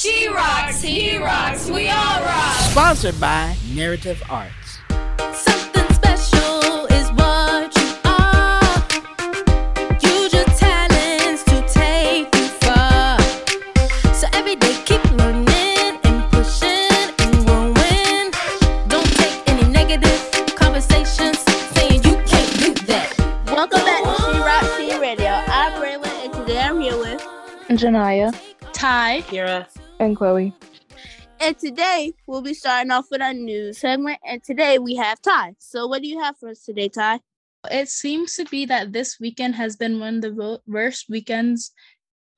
[0.00, 2.54] She rocks, he rocks, we all rock.
[2.70, 4.78] Sponsored by Narrative Arts.
[5.32, 8.86] Something special is what you are.
[10.00, 13.18] Use your talents to take you far.
[14.14, 18.30] So every day keep learning and pushing and growing.
[18.86, 21.40] Don't take any negative conversations
[21.74, 23.12] saying you can't do that.
[23.46, 25.42] Welcome back to She Rock She Radio.
[25.48, 27.20] I'm Braylon, and today I'm here with.
[27.70, 28.32] Janaya
[28.72, 29.24] Ty.
[29.26, 29.66] Kira.
[29.98, 30.52] And Chloe.
[31.40, 34.18] And today we'll be starting off with our news segment.
[34.26, 35.54] And today we have Ty.
[35.58, 37.20] So what do you have for us today, Ty?
[37.70, 41.72] It seems to be that this weekend has been one of the worst weekends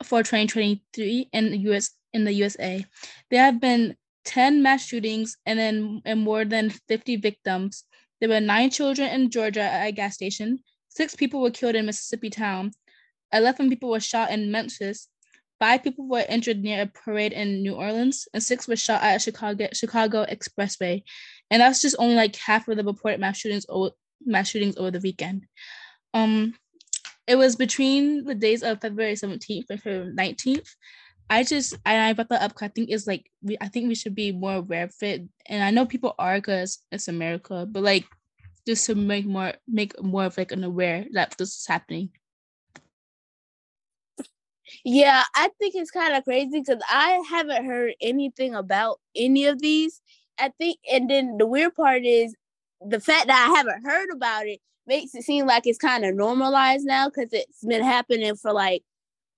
[0.02, 2.84] for 2023 in the US in the USA.
[3.30, 7.84] There have been 10 mass shootings and then and more than 50 victims.
[8.20, 10.58] There were nine children in Georgia at a gas station.
[10.88, 12.72] Six people were killed in Mississippi town.
[13.32, 15.08] 11 people were shot in Memphis.
[15.60, 19.16] Five people were injured near a parade in New Orleans, and six were shot at
[19.16, 21.02] a Chicago Chicago Expressway.
[21.50, 23.90] And that's just only like half of the reported mass shootings over
[24.24, 25.46] mass shootings over the weekend.
[26.14, 26.54] Um,
[27.26, 30.68] it was between the days of February 17th and February 19th.
[31.28, 33.94] I just I brought that up 'cause I think it's like we I think we
[33.94, 35.28] should be more aware of it.
[35.46, 38.06] And I know people are because it's America, but like
[38.66, 42.10] just to make more make more of like an aware that this is happening.
[44.84, 49.60] Yeah, I think it's kind of crazy because I haven't heard anything about any of
[49.60, 50.00] these.
[50.38, 52.34] I think, and then the weird part is
[52.80, 56.14] the fact that I haven't heard about it makes it seem like it's kind of
[56.14, 58.82] normalized now because it's been happening for like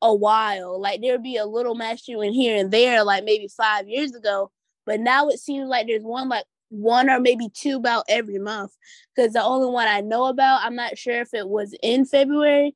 [0.03, 0.81] a while.
[0.81, 4.51] Like there'd be a little mass shooting here and there, like maybe five years ago,
[4.87, 8.73] but now it seems like there's one like one or maybe two about every month.
[9.15, 12.75] Because the only one I know about, I'm not sure if it was in February,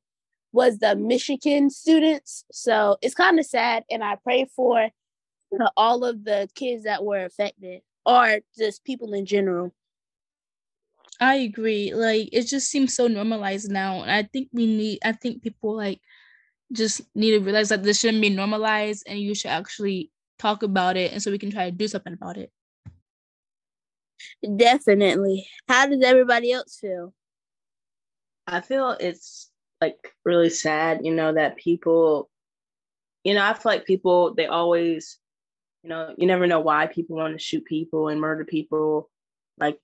[0.57, 2.43] was the Michigan students.
[2.51, 4.89] So it's kind of sad, and I pray for
[5.51, 9.71] you know, all of the kids that were affected, or just people in general.
[11.21, 11.93] I agree.
[11.93, 14.01] Like it just seems so normalized now.
[14.01, 15.99] And I think we need I think people like
[16.73, 20.97] just need to realize that this shouldn't be normalized and you should actually talk about
[20.97, 22.51] it and so we can try to do something about it.
[24.55, 25.47] Definitely.
[25.67, 27.13] How does everybody else feel?
[28.45, 29.49] I feel it's
[29.81, 32.29] like really sad, you know, that people,
[33.23, 35.19] you know, I feel like people, they always,
[35.83, 39.09] you know, you never know why people want to shoot people and murder people.
[39.59, 39.79] Like,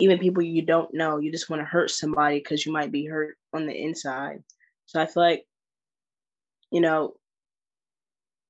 [0.00, 3.06] even people you don't know, you just want to hurt somebody because you might be
[3.06, 4.42] hurt on the inside.
[4.86, 5.44] So I feel like,
[6.70, 7.14] you know,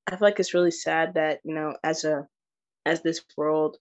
[0.06, 2.26] I feel like it's really sad that, you know, as a,
[2.86, 3.78] as this world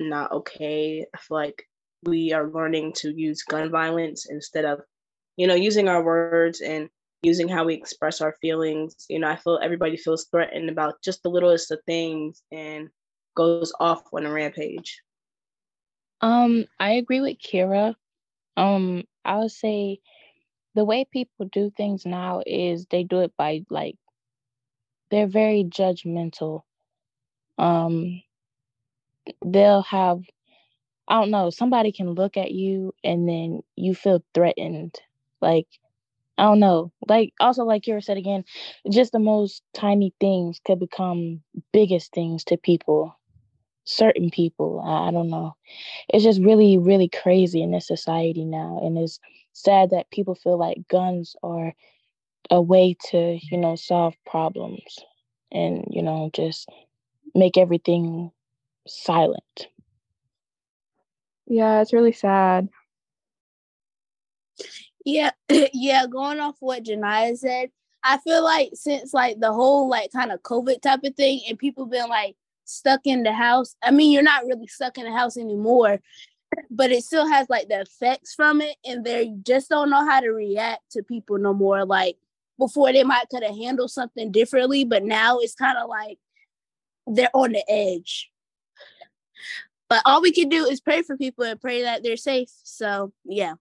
[0.00, 1.66] not okay, I feel like
[2.04, 4.80] we are learning to use gun violence instead of
[5.36, 6.88] you know, using our words and
[7.22, 9.06] using how we express our feelings.
[9.08, 12.88] You know, I feel everybody feels threatened about just the littlest of things and
[13.34, 15.00] goes off on a rampage.
[16.20, 17.94] Um, I agree with Kira.
[18.56, 20.00] Um, I would say
[20.74, 23.96] the way people do things now is they do it by like
[25.10, 26.62] they're very judgmental.
[27.58, 28.22] Um,
[29.44, 30.22] they'll have
[31.08, 34.96] I don't know, somebody can look at you and then you feel threatened.
[35.40, 35.66] Like
[36.38, 36.92] I don't know.
[37.08, 38.44] Like also like Kira said again,
[38.90, 41.42] just the most tiny things could become
[41.72, 43.18] biggest things to people.
[43.84, 44.82] Certain people.
[44.84, 45.56] I, I don't know.
[46.08, 48.80] It's just really, really crazy in this society now.
[48.82, 49.20] And it's
[49.52, 51.74] sad that people feel like guns are
[52.50, 54.98] a way to, you know, solve problems
[55.52, 56.68] and, you know, just
[57.34, 58.30] make everything
[58.86, 59.68] silent.
[61.46, 62.68] Yeah, it's really sad.
[65.06, 65.30] Yeah,
[65.72, 67.70] yeah, going off what Janaya said,
[68.02, 71.58] I feel like since like the whole like kind of COVID type of thing and
[71.58, 72.34] people been like
[72.64, 73.76] stuck in the house.
[73.82, 76.00] I mean, you're not really stuck in the house anymore,
[76.70, 80.18] but it still has like the effects from it, and they just don't know how
[80.20, 81.84] to react to people no more.
[81.84, 82.16] Like
[82.58, 86.18] before, they might could have handled something differently, but now it's kind of like
[87.06, 88.28] they're on the edge.
[89.88, 92.50] But all we can do is pray for people and pray that they're safe.
[92.64, 93.54] So yeah,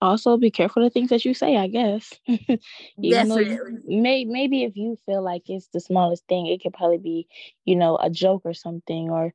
[0.00, 2.12] Also, be careful the things that you say, I guess.
[2.26, 2.58] Even
[3.10, 3.50] definitely.
[3.86, 7.26] you, may, maybe if you feel like it's the smallest thing, it could probably be,
[7.64, 9.34] you know, a joke or something, or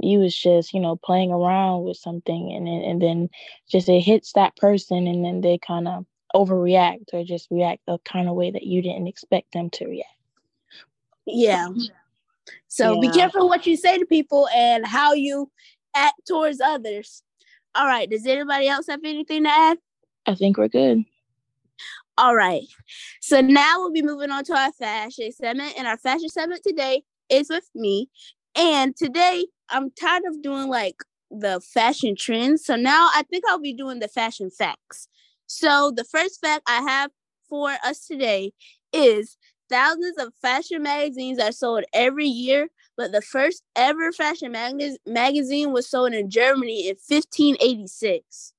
[0.00, 3.28] you was just, you know, playing around with something, and then and then
[3.68, 7.98] just it hits that person, and then they kind of overreact or just react a
[8.00, 10.08] kind of way that you didn't expect them to react.
[11.26, 11.68] Yeah.
[12.68, 15.50] So be careful what you say to people and how you
[15.94, 17.22] act towards others.
[17.74, 18.08] All right.
[18.08, 19.78] Does anybody else have anything to add?
[20.28, 21.04] I think we're good.
[22.18, 22.64] All right.
[23.22, 25.72] So now we'll be moving on to our fashion segment.
[25.78, 28.10] And our fashion segment today is with me.
[28.54, 30.96] And today I'm tired of doing like
[31.30, 32.66] the fashion trends.
[32.66, 35.08] So now I think I'll be doing the fashion facts.
[35.46, 37.10] So the first fact I have
[37.48, 38.52] for us today
[38.92, 39.38] is
[39.70, 45.72] thousands of fashion magazines are sold every year, but the first ever fashion mag- magazine
[45.72, 48.52] was sold in Germany in 1586.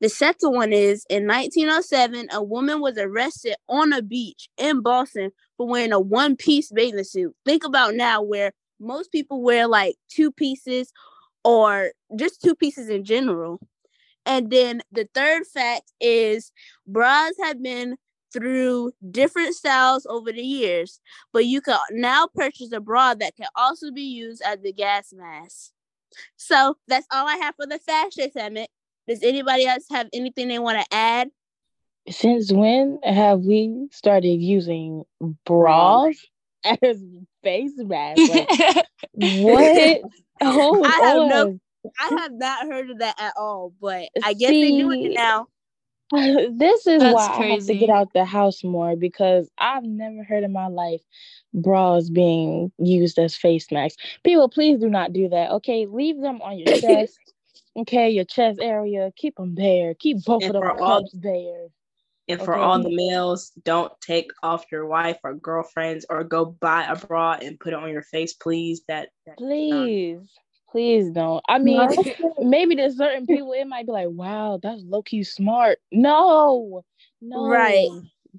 [0.00, 5.32] The second one is in 1907, a woman was arrested on a beach in Boston
[5.56, 7.34] for wearing a one piece bathing suit.
[7.44, 10.92] Think about now where most people wear like two pieces
[11.44, 13.58] or just two pieces in general.
[14.24, 16.52] And then the third fact is
[16.86, 17.96] bras have been
[18.32, 21.00] through different styles over the years,
[21.32, 25.12] but you can now purchase a bra that can also be used as a gas
[25.16, 25.72] mask.
[26.36, 28.68] So that's all I have for the fashion segment.
[29.08, 31.30] Does anybody else have anything they want to add?
[32.10, 35.04] Since when have we started using
[35.44, 36.14] bras
[36.64, 37.02] as
[37.42, 38.28] face masks?
[38.28, 40.00] Like, what?
[40.42, 41.28] Hold I have on.
[41.28, 41.60] no
[41.98, 45.48] I have not heard of that at all, but I guess they're doing it now.
[46.12, 50.24] this is That's why I have to get out the house more because I've never
[50.24, 51.02] heard in my life
[51.52, 54.02] bras being used as face masks.
[54.24, 55.50] People, please do not do that.
[55.52, 57.18] Okay, leave them on your chest.
[57.78, 59.12] Okay, your chest area.
[59.16, 59.94] Keep them there.
[59.94, 61.68] Keep both And of them for all- cups there.
[62.30, 62.62] And for Okay.
[62.62, 67.38] all the males, don't take off your wife or girlfriends or go buy a bra
[67.40, 68.82] and put it on your face, please.
[68.86, 70.18] That, that Please,
[70.70, 71.42] please don't.
[71.48, 71.88] I mean,
[72.38, 75.78] maybe there's certain people it might be like, wow, that's low key smart.
[75.90, 76.84] No,
[77.22, 77.88] no, Right.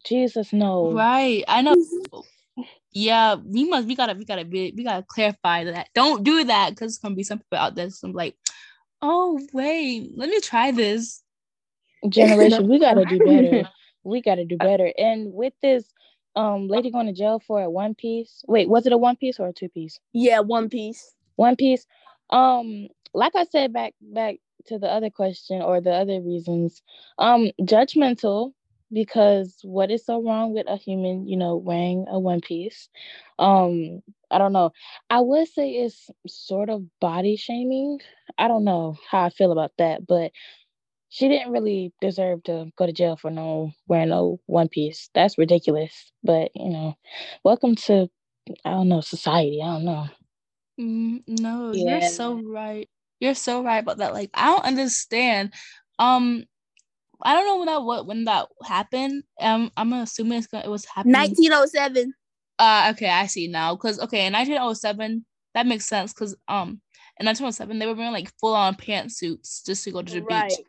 [0.05, 0.91] Jesus, no.
[0.91, 1.43] Right.
[1.47, 1.75] I know.
[1.75, 2.61] Mm-hmm.
[2.91, 3.87] Yeah, we must.
[3.87, 4.13] We gotta.
[4.15, 4.73] We gotta be.
[4.75, 5.89] We gotta clarify that.
[5.93, 7.89] Don't do that because it's gonna be some people out there.
[7.91, 8.35] Some like,
[9.01, 11.23] oh wait, let me try this.
[12.07, 13.69] Generation, we gotta do better.
[14.05, 14.93] We gotta do better.
[14.97, 15.83] And with this,
[16.35, 18.43] um, lady going to jail for a one piece.
[18.47, 19.99] Wait, was it a one piece or a two piece?
[20.13, 21.13] Yeah, one piece.
[21.35, 21.85] One piece.
[22.29, 24.35] Um, like I said back back
[24.67, 26.81] to the other question or the other reasons,
[27.17, 28.53] um, judgmental
[28.91, 32.89] because what is so wrong with a human, you know, wearing a one piece?
[33.37, 34.01] Um,
[34.31, 34.71] I don't know.
[35.09, 37.99] I would say it's sort of body shaming.
[38.37, 40.31] I don't know how I feel about that, but
[41.09, 45.09] she didn't really deserve to go to jail for no wearing no one piece.
[45.15, 46.11] That's ridiculous.
[46.23, 46.95] But you know,
[47.43, 48.09] welcome to
[48.65, 49.61] I don't know society.
[49.63, 50.07] I don't know.
[50.79, 51.99] Mm, no, Yeah.
[51.99, 52.89] you're so right.
[53.19, 54.13] You're so right about that.
[54.13, 55.53] Like, I don't understand.
[55.99, 56.45] Um,
[57.21, 59.23] I don't know when that what when that happened.
[59.41, 61.13] Um, I'm assuming it's gonna, it was happening.
[61.13, 62.13] 1907.
[62.59, 63.75] Uh, okay, I see now.
[63.75, 65.25] Cause okay, in 1907,
[65.55, 66.13] that makes sense.
[66.13, 66.81] Cause um,
[67.19, 70.49] in 1907, they were wearing like full on pantsuits just to go to the Right.
[70.49, 70.59] beach,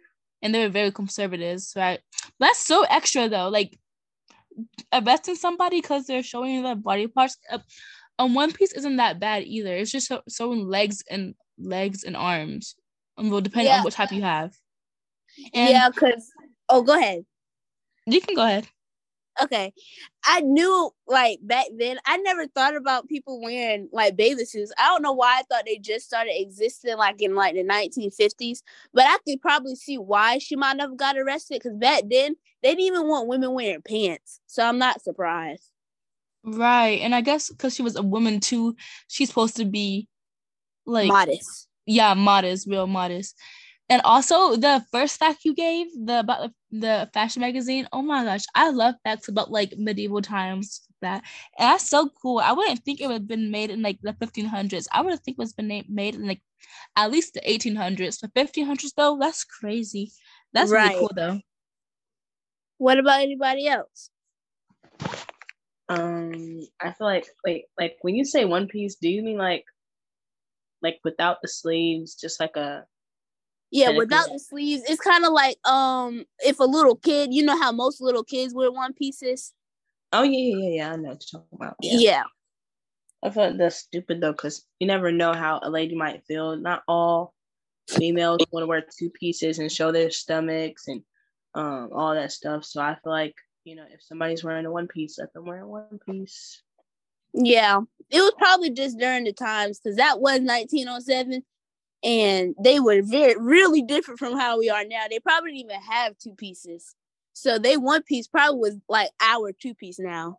[0.40, 1.98] and they were very conservative, right?
[2.38, 3.48] That's so extra though.
[3.48, 3.76] Like
[4.92, 7.36] arresting somebody because they're showing their body parts.
[7.50, 7.58] Uh,
[8.18, 9.74] a one piece isn't that bad either.
[9.74, 12.74] It's just show- showing legs and legs and arms.
[13.16, 13.78] Um, well, depending Yeah.
[13.78, 14.52] on what type you have.
[15.54, 16.30] And yeah, because
[16.68, 17.24] oh, go ahead.
[18.06, 18.66] you can go ahead.
[19.42, 19.72] Okay,
[20.24, 21.98] I knew like back then.
[22.06, 24.72] I never thought about people wearing like bathing suits.
[24.78, 28.62] I don't know why I thought they just started existing like in like the 1950s.
[28.92, 32.70] But I could probably see why she might have got arrested because back then they
[32.70, 34.40] didn't even want women wearing pants.
[34.46, 35.64] So I'm not surprised.
[36.42, 38.74] Right, and I guess because she was a woman too,
[39.08, 40.08] she's supposed to be
[40.86, 41.68] like Modest.
[41.86, 43.36] yeah, modest, real modest.
[43.88, 47.88] And also the first fact you gave, the about the, the fashion magazine.
[47.92, 50.86] Oh my gosh, I love facts about like medieval times.
[51.02, 51.24] That
[51.58, 52.38] and that's so cool.
[52.40, 54.88] I wouldn't think it would have been made in like the 1500s.
[54.92, 56.42] I would think it was been made in like
[56.96, 58.18] at least the 1800s.
[58.18, 60.12] The 1500s though, that's crazy.
[60.52, 60.76] That's Right.
[60.76, 61.40] really cool though.
[62.78, 64.10] What about anybody else?
[65.88, 69.64] Um, I feel like wait, like when you say one piece, do you mean like
[70.82, 72.86] like without the sleeves, just like a
[73.70, 77.58] Yeah, without the sleeves, it's kind of like um if a little kid, you know
[77.58, 79.52] how most little kids wear one pieces.
[80.12, 81.76] oh yeah, yeah, yeah, yeah, I know what you're talking about.
[81.80, 81.98] Yeah.
[81.98, 82.22] Yeah.
[83.22, 86.56] I feel like that's stupid though, because you never know how a lady might feel.
[86.56, 87.34] Not all
[87.88, 91.02] females want to wear two pieces and show their stomachs and
[91.54, 92.64] um all that stuff.
[92.64, 93.34] So I feel like,
[93.64, 96.62] you know, if somebody's wearing a one piece, let them wear a one piece.
[97.32, 101.44] Yeah, it was probably just during the times because that was 1907,
[102.02, 105.04] and they were very really different from how we are now.
[105.08, 106.94] They probably didn't even have two pieces,
[107.32, 110.38] so they one piece probably was like our two piece now.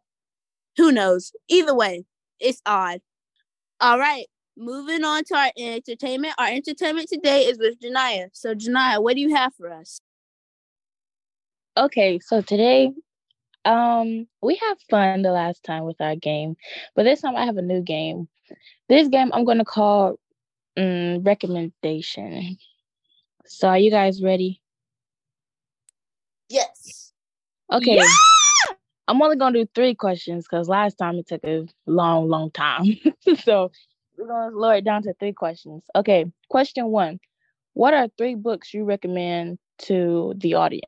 [0.77, 1.31] Who knows?
[1.49, 2.05] Either way,
[2.39, 3.01] it's odd.
[3.79, 4.25] All right,
[4.57, 6.35] moving on to our entertainment.
[6.37, 8.29] Our entertainment today is with Janaya.
[8.33, 9.99] So Janaya, what do you have for us?
[11.77, 12.91] Okay, so today
[13.63, 16.55] Um, we have fun the last time with our game,
[16.95, 18.27] but this time I have a new game.
[18.89, 20.17] This game I'm gonna call
[20.77, 22.57] um, recommendation.
[23.45, 24.61] So are you guys ready?
[26.49, 27.13] Yes.
[27.71, 28.01] Okay.
[29.07, 32.85] I'm only gonna do three questions because last time it took a long, long time.
[33.43, 33.71] so
[34.17, 35.83] we're gonna lower it down to three questions.
[35.95, 37.19] Okay, question one.
[37.73, 40.85] What are three books you recommend to the audience?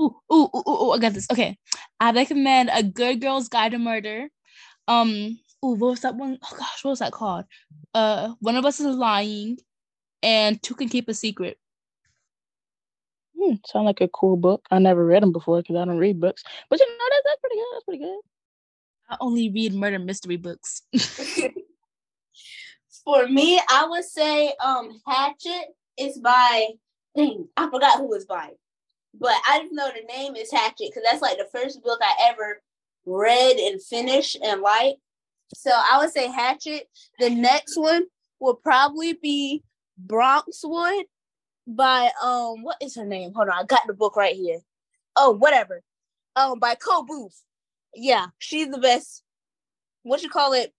[0.00, 1.28] Ooh, ooh, ooh, ooh, I got this.
[1.30, 1.56] Okay.
[2.00, 4.28] I recommend A Good Girl's Guide to Murder.
[4.88, 6.38] Um, ooh, what was that one?
[6.42, 7.44] Oh gosh, what was that called?
[7.94, 9.58] Uh, One of Us is Lying
[10.22, 11.58] and Two Can Keep a Secret.
[13.38, 14.66] Hmm, sound like a cool book.
[14.70, 16.44] I never read them before because I don't read books.
[16.70, 17.66] But you know, that's, that's pretty good.
[17.72, 18.20] That's pretty good.
[19.10, 20.82] I only read murder mystery books.
[23.04, 26.68] For me, I would say um Hatchet is by
[27.16, 28.50] dang, I forgot who was by.
[29.14, 32.30] But I just know the name is Hatchet because that's like the first book I
[32.30, 32.62] ever
[33.04, 35.00] read and finished and liked.
[35.54, 36.88] So I would say Hatchet.
[37.18, 38.04] The next one
[38.40, 39.62] will probably be
[40.06, 41.04] Bronxwood
[41.66, 43.32] by um what is her name?
[43.34, 44.60] Hold on, I got the book right here.
[45.16, 45.82] Oh, whatever.
[46.36, 47.42] Um by Coe Booth.
[47.94, 49.22] Yeah, she's the best.
[50.02, 50.72] What you call it?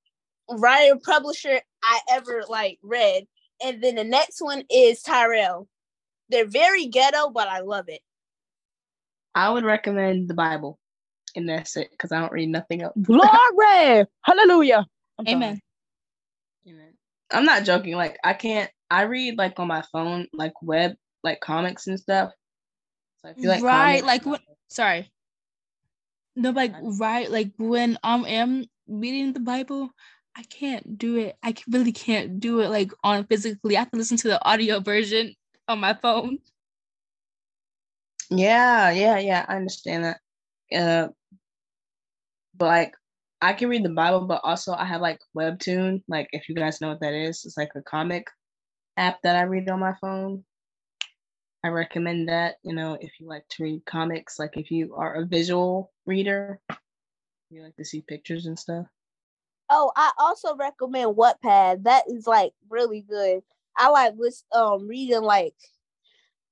[0.49, 3.25] Writer publisher I ever like read.
[3.63, 5.69] And then the next one is Tyrell.
[6.29, 8.01] They're very ghetto, but I love it.
[9.35, 10.79] I would recommend the Bible,
[11.35, 12.93] and that's it because I don't read nothing else.
[13.01, 14.05] Glory!
[14.21, 14.85] Hallelujah!
[15.19, 15.35] I'm sorry.
[15.35, 15.61] Amen.
[16.67, 16.93] Amen.
[17.31, 17.95] I'm not joking.
[17.95, 18.69] Like I can't.
[18.89, 22.31] I read like on my phone, like web, like comics and stuff.
[23.21, 24.41] So I feel like right, comics- like what?
[24.69, 25.11] Sorry.
[26.35, 29.89] No, like right, like when I am reading the Bible,
[30.35, 31.35] I can't do it.
[31.43, 33.77] I really can't do it like on physically.
[33.77, 35.35] I have to listen to the audio version
[35.67, 36.39] on my phone.
[38.29, 39.45] Yeah, yeah, yeah.
[39.47, 40.19] I understand that.
[40.75, 41.09] Uh,
[42.63, 42.93] but like,
[43.41, 46.01] I can read the Bible, but also I have like Webtoon.
[46.07, 48.25] Like, if you guys know what that is, it's like a comic
[48.95, 50.45] app that I read on my phone.
[51.65, 52.55] I recommend that.
[52.63, 56.61] You know, if you like to read comics, like if you are a visual reader,
[57.49, 58.85] you like to see pictures and stuff.
[59.69, 61.83] Oh, I also recommend Wattpad.
[61.83, 63.41] That is like really good.
[63.75, 65.55] I like this um reading like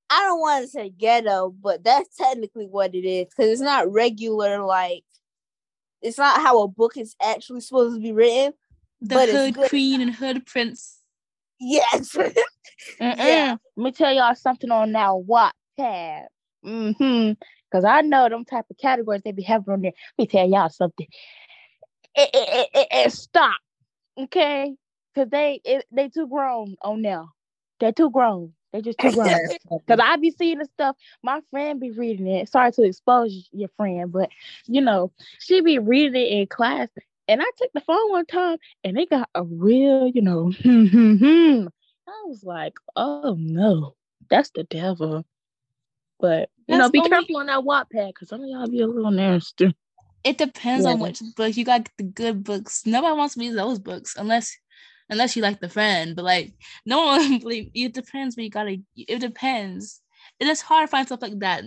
[0.10, 3.90] I don't want to say ghetto, but that's technically what it is because it's not
[3.90, 5.06] regular like
[6.02, 8.54] it's not how a book is actually supposed to be written.
[9.02, 9.70] The But Hood.
[9.70, 11.00] Queen and Hood Prince.
[11.60, 12.16] Yes.
[13.00, 13.58] Yeah.
[13.78, 16.26] Let me tell y'all something on that Wattpad.
[16.66, 17.34] Mm-hmm.
[17.70, 19.94] Because I know them type of categories they be having on there.
[20.18, 21.06] Let me tell y'all something.
[22.16, 23.56] Eh, eh, eh, eh, stop.
[24.18, 24.76] Okay?
[25.14, 27.30] Because they it, they too grown on now.
[27.80, 28.54] They're too grown.
[28.74, 29.30] They just too grown.
[29.70, 30.96] Because I be seeing the stuff.
[31.24, 32.50] My friend be reading it.
[32.50, 34.30] Sorry to expose your friend, but
[34.68, 36.90] you know, she be reading it in class.
[37.28, 40.86] And I took the phone one time and they got a real, you know, hmm,
[40.88, 41.68] hmm, hmm.
[42.08, 43.96] I was like, oh no,
[44.30, 45.26] that's the devil.
[46.20, 48.88] But you know, be only- careful on that Wattpad because some of y'all be a
[48.88, 49.76] little nasty.
[50.24, 51.90] It depends on which book you got.
[51.98, 52.86] The good books.
[52.86, 54.56] Nobody wants to read those books unless
[55.12, 56.16] unless you like the friend.
[56.16, 56.54] But like
[56.86, 57.70] no one believe.
[57.76, 58.36] It depends.
[58.36, 58.78] But you gotta.
[58.96, 60.02] It depends.
[60.40, 61.64] It is hard to find stuff like that.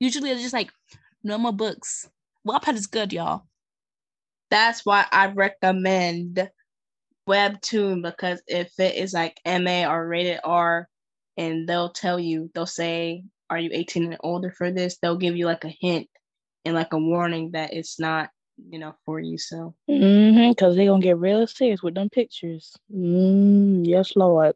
[0.00, 0.72] Usually it's just like
[1.22, 2.08] normal books.
[2.46, 3.42] Wattpad is good, y'all.
[4.50, 6.50] That's why I recommend
[7.28, 10.88] Webtoon because if it is like MA or rated R,
[11.36, 15.36] and they'll tell you, they'll say, "Are you 18 and older for this?" They'll give
[15.36, 16.08] you like a hint
[16.64, 18.30] and like a warning that it's not,
[18.68, 19.38] you know, for you.
[19.38, 20.50] So Mm-hmm.
[20.50, 22.76] Because they gonna get real serious with them pictures.
[22.94, 24.54] Mm, yes, Lord.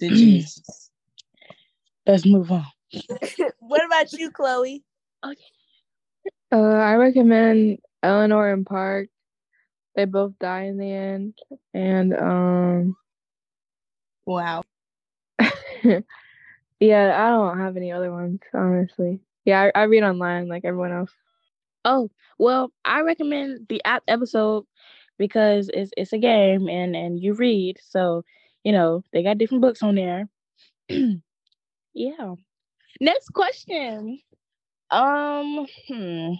[0.00, 0.90] Jesus.
[2.06, 2.66] Let's move on.
[3.58, 4.84] what about you, Chloe?
[6.52, 9.08] Uh, I recommend Eleanor and Park.
[9.94, 11.34] They both die in the end,
[11.74, 12.96] and um,
[14.24, 14.62] wow.
[16.80, 19.20] yeah, I don't have any other ones honestly.
[19.44, 21.10] Yeah, I, I read online like everyone else.
[21.84, 24.64] Oh, well, I recommend the app episode
[25.18, 27.78] because it's it's a game and and you read.
[27.82, 28.24] So,
[28.64, 30.28] you know, they got different books on there.
[31.94, 32.34] yeah.
[33.00, 34.20] Next question.
[34.90, 36.32] Um, hmm.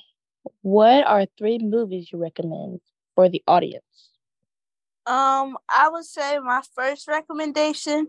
[0.62, 2.80] What are three movies you recommend
[3.14, 4.10] for the audience?
[5.06, 8.08] Um, I would say my first recommendation.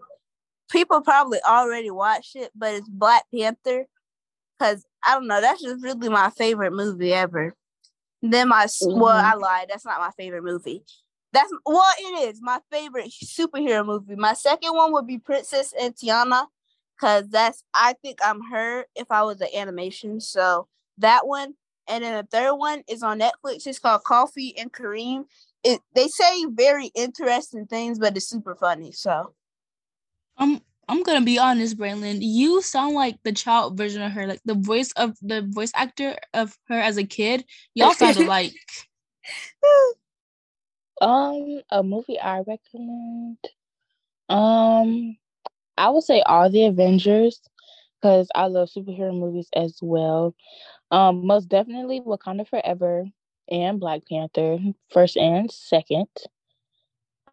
[0.69, 3.85] People probably already watched it, but it's Black Panther.
[4.59, 7.55] Cause I don't know, that's just really my favorite movie ever.
[8.21, 9.67] Then my s well, I lied.
[9.69, 10.83] That's not my favorite movie.
[11.33, 14.15] That's well, it is my favorite superhero movie.
[14.15, 16.47] My second one would be Princess and Tiana,
[16.99, 20.19] cause that's I think I'm her if I was an animation.
[20.21, 20.67] So
[20.99, 21.55] That one,
[21.87, 23.65] and then the third one is on Netflix.
[23.65, 25.25] It's called Coffee and Kareem.
[25.63, 28.91] It they say very interesting things, but it's super funny.
[28.91, 29.33] So
[30.37, 32.17] Um, I'm gonna be honest, Braylon.
[32.19, 36.17] You sound like the child version of her, like the voice of the voice actor
[36.33, 37.45] of her as a kid.
[37.73, 38.53] Y'all sound alike.
[40.99, 43.37] Um, a movie I recommend.
[44.27, 45.15] Um,
[45.77, 47.39] I would say all the Avengers
[48.01, 50.35] because I love superhero movies as well.
[50.91, 53.05] Um, most definitely Wakanda Forever
[53.49, 56.09] and Black Panther, first and second.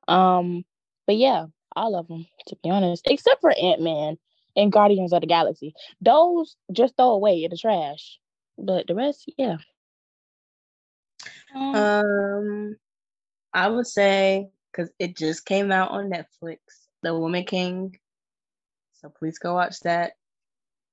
[0.07, 0.65] Um,
[1.09, 1.47] but yeah,
[1.79, 4.19] all of them to be honest, except for Ant Man
[4.57, 5.75] and Guardians of the Galaxy.
[6.01, 8.19] Those just throw away in the trash.
[8.59, 9.59] But the rest, yeah.
[11.55, 12.77] Um, Um,
[13.53, 16.59] I would say because it just came out on Netflix,
[17.03, 17.97] The Woman King.
[18.95, 20.13] So please go watch that.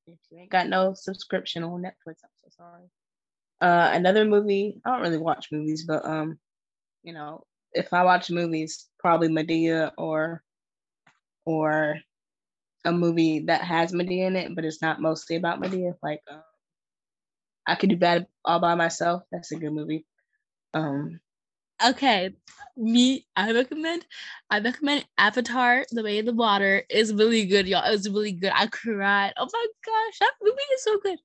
[0.07, 2.83] If you ain't got no subscription on Netflix, I'm so sorry.
[3.59, 4.79] Uh, another movie.
[4.85, 6.37] I don't really watch movies, but um,
[7.03, 10.43] you know, if I watch movies, probably Madea or
[11.45, 11.97] or
[12.85, 15.93] a movie that has Madea in it, but it's not mostly about Madea.
[16.03, 16.41] Like, um,
[17.67, 19.23] I could do bad all by myself.
[19.31, 20.05] That's a good movie.
[20.73, 21.19] Um,
[21.83, 22.31] okay,
[22.77, 24.05] me, I recommend,
[24.49, 27.91] I recommend Avatar: The Way of the Water is really good, y'all.
[27.91, 28.51] It's really good.
[28.53, 29.33] I cried.
[29.37, 31.19] Oh my gosh, that movie is so good.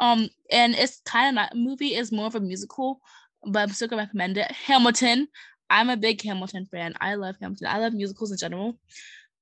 [0.00, 3.00] Um, and it's kind of not movie is more of a musical,
[3.44, 4.50] but I'm still gonna recommend it.
[4.50, 5.28] Hamilton.
[5.70, 6.92] I'm a big Hamilton fan.
[7.00, 7.66] I love Hamilton.
[7.66, 8.78] I love musicals in general.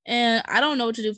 [0.05, 1.15] And I don't know what to do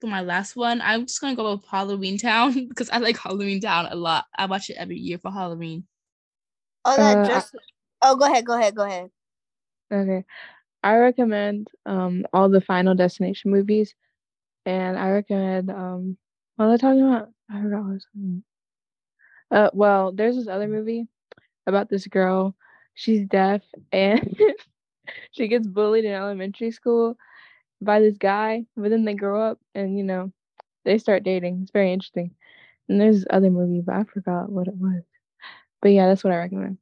[0.00, 0.80] for my last one.
[0.80, 4.26] I'm just gonna go with Halloween Town because I like Halloween Town a lot.
[4.36, 5.86] I watch it every year for Halloween.
[6.84, 7.54] oh, that Uh, just
[8.02, 9.10] oh, go ahead, go ahead, go ahead.
[9.92, 10.24] Okay.
[10.82, 13.94] I recommend um all the Final Destination movies.
[14.66, 16.16] And I recommend um
[16.56, 17.30] what was I talking about?
[17.50, 18.42] I forgot what I was talking
[19.50, 19.66] about.
[19.66, 21.06] Uh well, there's this other movie
[21.66, 22.54] about this girl.
[22.94, 24.38] She's deaf and
[25.32, 27.16] she gets bullied in elementary school
[27.80, 30.32] by this guy, but then they grow up and you know,
[30.84, 31.60] they start dating.
[31.62, 32.32] It's very interesting.
[32.88, 35.02] And there's this other movie, but I forgot what it was.
[35.82, 36.78] But yeah, that's what I recommend.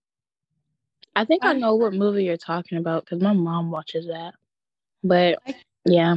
[1.15, 4.35] I think I I- know what movie you're talking about because my mom watches that.
[5.03, 6.17] But I- yeah,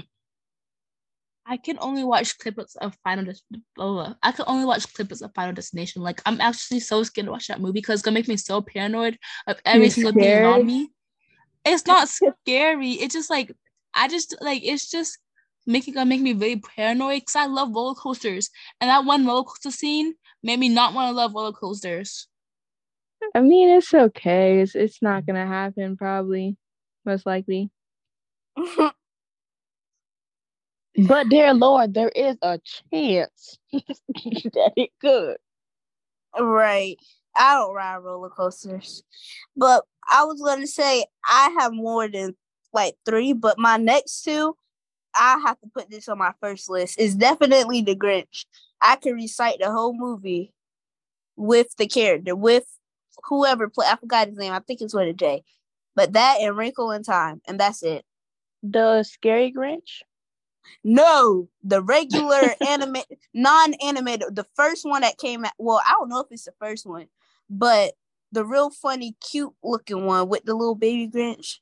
[1.46, 4.16] I can only watch clips of Final Des- blah, blah, blah.
[4.22, 6.02] I can only watch clips of Final Destination.
[6.04, 8.62] Like I'm actually so scared to watch that movie because it's gonna make me so
[8.62, 10.92] paranoid of every You're single thing around me.
[11.66, 12.08] It's not
[12.46, 12.92] scary.
[12.92, 13.52] It's just like
[14.00, 15.20] I just like it's just
[15.68, 18.50] making gonna make me very paranoid because I love roller coasters.
[18.80, 22.30] And that one roller coaster scene made me not want to love roller coasters.
[23.36, 24.62] I mean, it's okay.
[24.62, 26.56] It's it's not gonna happen probably,
[27.06, 27.70] most likely.
[28.56, 28.94] but
[31.30, 32.58] dear Lord, there is a
[32.94, 35.36] chance that it could.
[36.40, 36.96] Right.
[37.36, 39.04] I don't ride roller coasters.
[39.58, 42.38] But I was gonna say I have more than
[42.74, 44.56] like three, but my next two,
[45.16, 47.00] I have to put this on my first list.
[47.00, 48.46] Is definitely the Grinch.
[48.82, 50.54] I can recite the whole movie
[51.36, 52.66] with the character, with
[53.26, 54.54] whoever play I forgot his name.
[54.54, 55.44] I think it's with a J.
[55.96, 58.06] But that and Wrinkle in Time, and that's it.
[58.64, 60.02] The scary Grinch.
[60.84, 62.98] No, the regular anime,
[63.34, 65.54] non-animated, the first one that came out.
[65.58, 67.08] Well, I don't know if it's the first one,
[67.50, 67.94] but
[68.32, 71.58] the real funny, cute looking one with the little baby Grinch,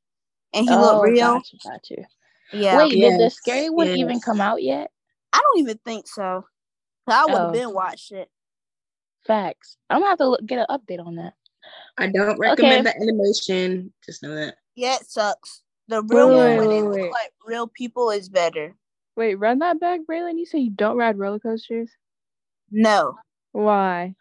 [0.57, 1.25] and he looked oh, real.
[1.25, 2.05] Oh, Got you, got you.
[2.53, 4.89] Yeah, Wait, did the scary one even come out yet?
[5.33, 6.45] I don't even think so.
[7.07, 7.51] I would have Oh.
[7.51, 8.29] been watched it.
[9.25, 9.77] Facts.
[9.89, 11.33] I'm gonna have to look, get an update on that.
[11.97, 13.93] I don't recommend the animation.
[14.05, 14.55] Just know that.
[14.75, 15.61] Yeah, it sucks.
[15.89, 17.11] The real Wait, one when wait, it wait.
[17.11, 18.75] like real people is better.
[19.15, 20.37] Wait, run that back, Braylon.
[20.37, 21.89] You say you don't ride roller coasters?
[22.71, 23.17] No,
[23.51, 24.15] Why?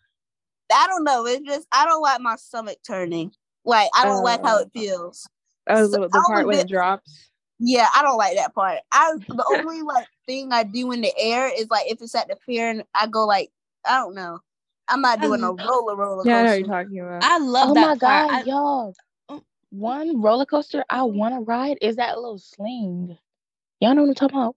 [0.73, 1.27] I don't know.
[1.27, 3.33] It's just I don't like my stomach turning.
[3.65, 4.81] Like I don't like how it Oh.
[4.81, 5.29] feels.
[5.69, 7.31] Oh, So the, the part only when it drops.
[7.59, 8.79] Yeah, I don't like that part.
[8.93, 12.29] I the only like thing I do in the air is like if it's at
[12.29, 13.51] the fair and I go like
[13.87, 14.41] I don't know.
[14.89, 16.59] I'm not doing a roller roller Yeah, I know what coaster.
[16.61, 17.25] you're talking about.
[17.25, 18.01] I love oh that my part.
[18.01, 18.95] god, I- y'all!
[19.29, 19.43] Oh.
[19.71, 23.19] One roller coaster I want to ride is that little sling.
[23.81, 24.57] Y'all know what I'm talking about?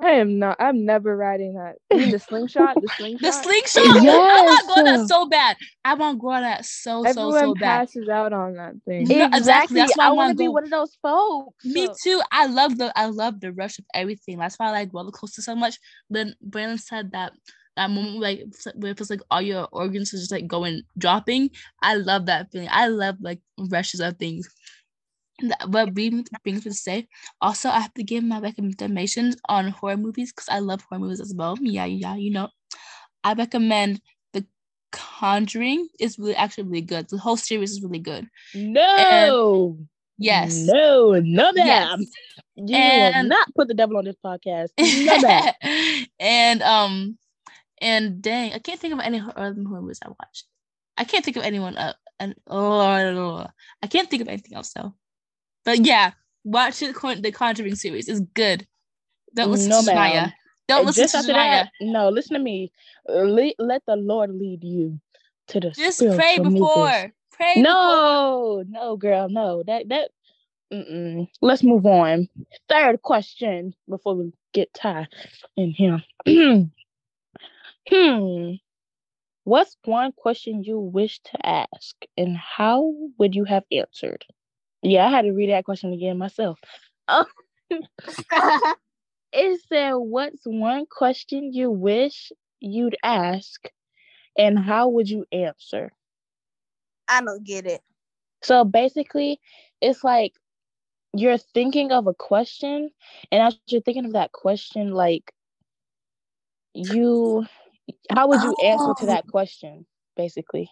[0.00, 0.56] I am not.
[0.60, 1.76] I'm never riding that.
[2.10, 2.80] The slingshot?
[2.80, 3.20] The slingshot.
[3.22, 3.82] the slingshot.
[3.84, 5.56] Oh I want to go on that so bad.
[5.84, 7.88] I want to go on that so so Everyone so bad.
[7.88, 9.06] passes out on that thing.
[9.08, 9.76] No, exactly.
[9.76, 10.52] That's why I I wanna be go.
[10.52, 11.64] one of those folks.
[11.64, 12.20] Me too.
[12.30, 14.38] I love the I love the rush of everything.
[14.38, 15.78] That's why I like roller coasters so much.
[16.10, 17.32] Then Brandon said that
[17.76, 18.42] that moment like
[18.74, 21.50] where it feels like all your organs are just like going dropping.
[21.82, 22.68] I love that feeling.
[22.70, 24.48] I love like rushes of things.
[25.42, 27.08] That- But being being to say,
[27.40, 31.20] also I have to give my recommendations on horror movies because I love horror movies
[31.20, 31.56] as well.
[31.60, 32.48] Yeah, yeah, you know.
[33.24, 34.00] I recommend
[34.32, 34.46] the
[34.92, 37.08] Conjuring is really actually really good.
[37.08, 38.26] The whole series is really good.
[38.54, 39.76] No.
[40.18, 40.56] Yes.
[40.64, 41.66] No, no, Yes.
[41.66, 42.06] ma'am.
[42.56, 44.70] You will not put the devil on this podcast.
[44.78, 46.06] No, ma'am.
[46.20, 47.18] and um
[47.82, 50.46] and dang, I can't think of any other horror movies I watched.
[50.96, 53.46] I can't think of anyone up and oh
[53.82, 54.94] I can't think of anything else though.
[55.66, 56.12] But yeah,
[56.44, 58.08] watch the Con- the Conjuring series.
[58.08, 58.66] It's good.
[59.34, 60.34] Don't listen No, to Shania.
[60.68, 61.50] Don't listen just to after Shania.
[61.64, 62.72] that, no, listen to me.
[63.08, 65.00] Le- let the Lord lead you
[65.48, 67.12] to the Just pray before.
[67.32, 67.62] Pray before.
[67.64, 69.64] No, no, girl, no.
[69.66, 70.10] That that.
[70.72, 71.28] Mm-mm.
[71.42, 72.28] Let's move on.
[72.68, 75.08] Third question before we get tied
[75.56, 76.02] in here.
[77.90, 78.52] hmm.
[79.44, 84.24] What's one question you wish to ask, and how would you have answered?
[84.86, 86.60] Yeah, I had to read that question again myself.
[87.08, 87.26] Oh,
[89.32, 93.68] it said, "What's one question you wish you'd ask,
[94.38, 95.90] and how would you answer?"
[97.08, 97.82] I don't get it.
[98.42, 99.40] So basically,
[99.80, 100.34] it's like
[101.14, 102.90] you're thinking of a question,
[103.32, 105.32] and as you're thinking of that question, like
[106.74, 107.44] you,
[108.10, 109.06] how would you answer to Oh.
[109.06, 109.86] that question?
[110.16, 110.70] Basically,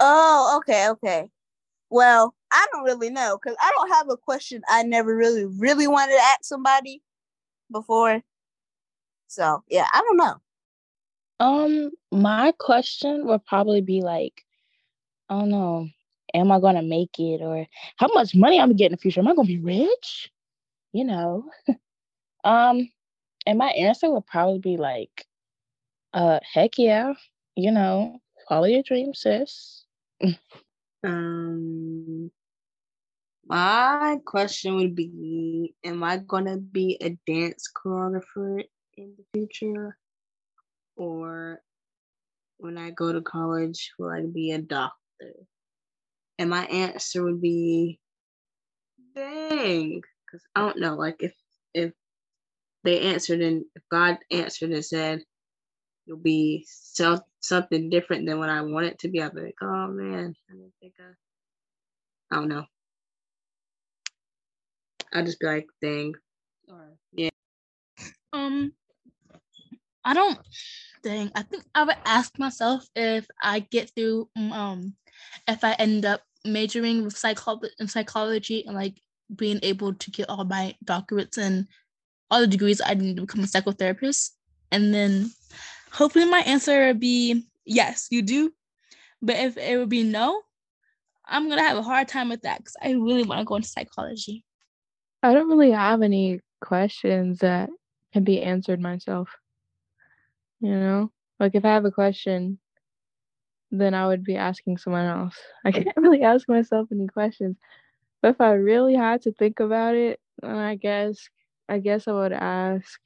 [0.00, 1.28] Oh, okay, okay.
[1.92, 5.88] Well, I don't really know because I don't have a question I never really, really
[5.88, 7.02] wanted to ask somebody
[7.70, 8.22] before.
[9.28, 10.40] So yeah, I don't know.
[11.40, 14.42] um, my question would probably be like,
[15.28, 15.88] I don't know,
[16.34, 19.20] am I gonna make it, or how much money I'm gonna get in the future?
[19.20, 20.30] Am I gonna be rich?
[20.92, 21.44] You know,
[22.44, 22.90] um,
[23.46, 25.26] and my answer would probably be like,
[26.14, 27.14] uh, heck yeah,
[27.56, 29.84] you know, follow your dreams, sis.
[31.04, 32.30] Um,
[33.46, 38.64] my question would be: Am I gonna be a dance choreographer
[38.96, 39.96] in the future,
[40.96, 41.60] or
[42.58, 45.34] when I go to college, will I be a doctor?
[46.38, 48.00] And my answer would be,
[49.14, 50.94] dang, because I don't know.
[50.94, 51.34] Like if
[51.74, 51.92] if
[52.84, 55.22] they answered and if God answered and said
[56.06, 59.56] you'll be self something different than what I want it to be, I'd be like,
[59.60, 61.12] oh man, I didn't think I
[62.32, 62.64] I don't know.
[65.12, 66.14] I'd just be like, dang.
[66.68, 67.28] Or yeah.
[68.32, 68.72] Um,
[70.04, 70.38] I don't.
[71.02, 74.30] Dang, I think I would ask myself if I get through.
[74.38, 74.94] mm, Um,
[75.48, 79.00] if I end up majoring with psychology in psychology and like
[79.34, 81.66] being able to get all my doctorates and
[82.30, 84.30] all the degrees I need to become a psychotherapist,
[84.70, 85.30] and then
[85.92, 88.52] hopefully my answer would be yes, you do.
[89.20, 90.42] But if it would be no,
[91.26, 93.68] I'm gonna have a hard time with that because I really want to go into
[93.68, 94.44] psychology.
[95.22, 97.70] I don't really have any questions that
[98.12, 99.30] can be answered myself.
[100.60, 102.58] You know, like if I have a question,
[103.70, 105.36] then I would be asking someone else.
[105.64, 107.56] I can't really ask myself any questions.
[108.20, 111.28] But if I really had to think about it, then I guess
[111.68, 113.00] I guess I would ask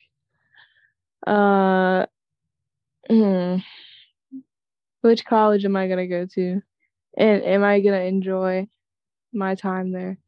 [1.27, 2.07] uh
[3.09, 3.57] hmm,
[5.03, 6.62] which college am I gonna go to?
[7.16, 8.69] And am I gonna enjoy
[9.33, 10.19] my time there?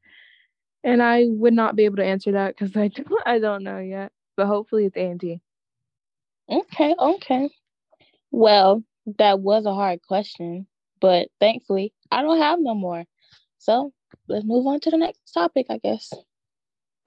[0.84, 3.78] And I would not be able to answer that because I don't, I don't know
[3.78, 4.12] yet.
[4.36, 5.42] But hopefully it's A and T.
[6.50, 7.50] Okay, okay.
[8.30, 8.84] Well,
[9.18, 10.66] that was a hard question,
[11.00, 13.04] but thankfully I don't have no more.
[13.58, 13.92] So
[14.28, 16.12] let's move on to the next topic, I guess.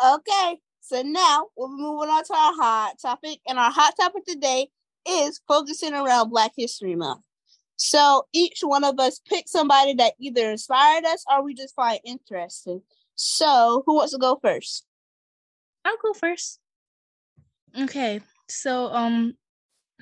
[0.04, 4.26] Okay, so now we'll be moving on to our hot topic, and our hot topic
[4.26, 4.68] today
[5.08, 7.22] is focusing around Black History Month.
[7.76, 12.00] So each one of us pick somebody that either inspired us or we just find
[12.06, 12.82] interesting.
[13.16, 14.86] So who wants to go first?
[15.84, 16.60] I'll go first.
[17.80, 19.36] Okay, so um,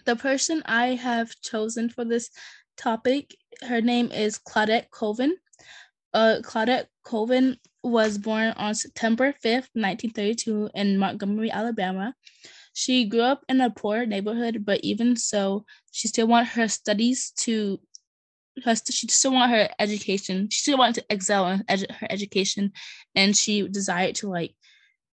[0.05, 2.29] the person I have chosen for this
[2.77, 5.35] topic, her name is Claudette Colvin.
[6.13, 12.13] Uh, Claudette Colvin was born on September fifth, nineteen thirty-two, in Montgomery, Alabama.
[12.79, 17.31] She grew up in a poor neighborhood, but even so, she still wanted her studies
[17.43, 17.77] to.
[18.63, 20.49] Her, she still wanted her education.
[20.49, 22.71] She still wanted to excel in her education,
[23.15, 24.55] and she desired to like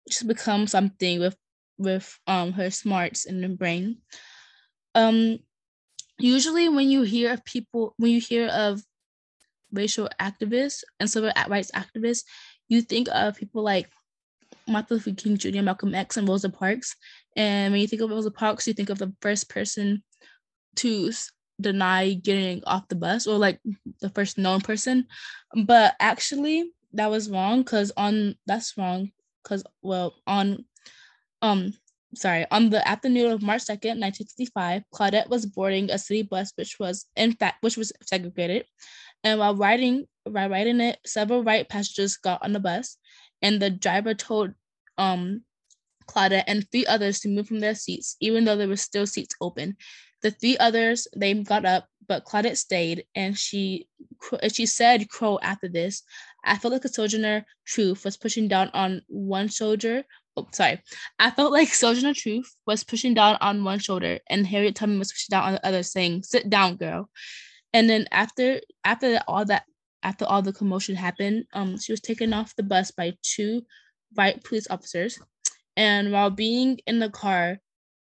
[0.08, 1.36] just become something with
[1.78, 3.98] with um her smarts and her brain.
[4.96, 5.38] Um
[6.18, 8.82] usually when you hear of people when you hear of
[9.70, 12.24] racial activists and civil rights activists,
[12.68, 13.88] you think of people like
[14.66, 16.96] Martin Luther King Jr., Malcolm X, and Rosa Parks.
[17.36, 20.02] And when you think of Parks, you think of the first person
[20.76, 21.10] to
[21.60, 23.60] deny getting off the bus or like
[24.00, 25.06] the first known person.
[25.64, 29.10] But actually, that was wrong because on that's wrong
[29.42, 30.64] because well on
[31.40, 31.72] um
[32.14, 36.78] sorry, on the afternoon of March 2nd, 1965, Claudette was boarding a city bus which
[36.78, 38.66] was in fact which was segregated.
[39.24, 42.96] And while riding while riding it, several white passengers got on the bus
[43.40, 44.52] and the driver told
[44.98, 45.42] um
[46.12, 49.34] Claudette and three others to move from their seats, even though there were still seats
[49.40, 49.76] open.
[50.22, 53.88] The three others they got up, but Claudette stayed, and she
[54.52, 56.02] she said, "Crow." After this,
[56.44, 60.04] I felt like a Sojourner Truth was pushing down on one shoulder.
[60.36, 60.80] Oh, sorry.
[61.18, 65.12] I felt like Sojourner Truth was pushing down on one shoulder, and Harriet Tubman was
[65.12, 67.10] pushing down on the other, saying, "Sit down, girl."
[67.72, 69.64] And then after after all that
[70.02, 73.64] after all the commotion happened, um, she was taken off the bus by two
[74.14, 75.18] white police officers.
[75.82, 77.58] And while being in the car,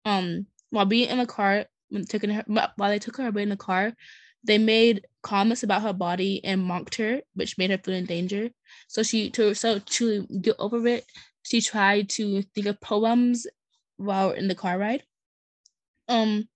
[0.04, 3.48] um, while being in the car, when taking her while they took her away in
[3.48, 3.94] the car,
[4.44, 8.50] they made comments about her body and mocked her, which made her feel in danger.
[8.88, 11.06] So she to so to get over it,
[11.44, 13.46] she tried to think of poems
[13.96, 15.04] while in the car ride.
[16.08, 16.50] Um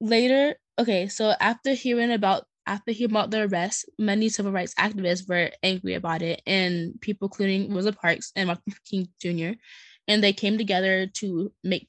[0.00, 5.28] later, okay, so after hearing about after hearing about the arrest, many civil rights activists
[5.28, 9.58] were angry about it, and people, including Rosa Parks and Martin Luther King Jr.,
[10.08, 11.88] and they came together to make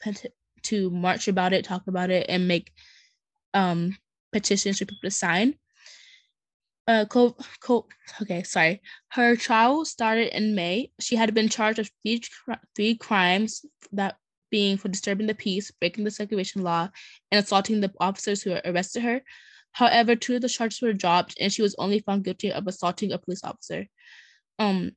[0.63, 2.71] to march about it, talk about it, and make
[3.53, 3.97] um,
[4.31, 5.55] petitions for people to sign.
[6.87, 7.87] Uh, co- co-
[8.21, 8.81] okay, sorry.
[9.09, 10.91] Her trial started in May.
[10.99, 12.21] She had been charged with three,
[12.75, 14.17] three crimes that
[14.49, 16.89] being for disturbing the peace, breaking the segregation law,
[17.31, 19.21] and assaulting the officers who arrested her.
[19.71, 23.11] However, two of the charges were dropped, and she was only found guilty of assaulting
[23.11, 23.85] a police officer.
[24.57, 24.93] Um,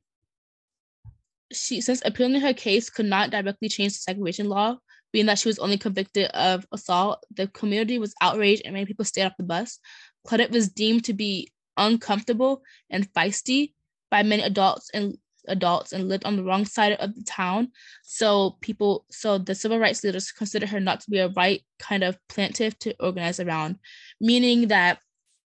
[1.53, 4.77] she since appealing her case could not directly change the segregation law,
[5.11, 7.23] being that she was only convicted of assault.
[7.35, 9.79] The community was outraged, and many people stayed off the bus.
[10.27, 13.73] Claudette was deemed to be uncomfortable and feisty
[14.09, 17.69] by many adults and adults and lived on the wrong side of the town.
[18.03, 22.03] So people, so the civil rights leaders considered her not to be a right kind
[22.03, 23.77] of plaintiff to organize around,
[24.21, 24.99] meaning that,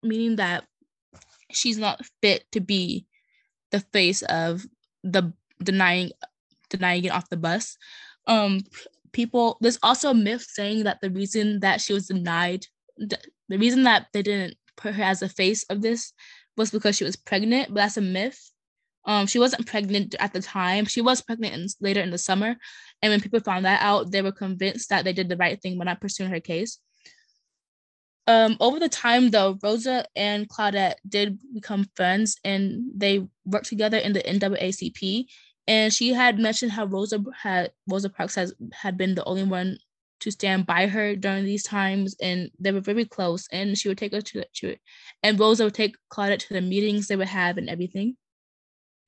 [0.03, 0.65] meaning that
[1.51, 3.05] she's not fit to be
[3.71, 4.65] the face of
[5.03, 6.11] the denying
[6.69, 7.77] denying it off the bus.
[8.27, 8.61] Um,
[9.13, 12.65] people, there's also a myth saying that the reason that she was denied,
[12.97, 13.17] the,
[13.47, 16.11] the reason that they didn't put her as a face of this
[16.57, 18.51] was because she was pregnant, but that's a myth
[19.07, 20.85] um, she wasn't pregnant at the time.
[20.85, 22.57] She was pregnant in, later in the summer.
[23.01, 25.77] And when people found that out, they were convinced that they did the right thing
[25.77, 26.77] by not pursuing her case.
[28.27, 33.97] Um, over the time, though, Rosa and Claudette did become friends and they worked together
[33.97, 35.27] in the NAACP.
[35.67, 39.77] And she had mentioned how Rosa had Rosa Parks has had been the only one
[40.19, 43.47] to stand by her during these times, and they were very close.
[43.51, 44.75] And she would take her to, to
[45.23, 48.15] and Rosa would take Claudette to the meetings they would have and everything.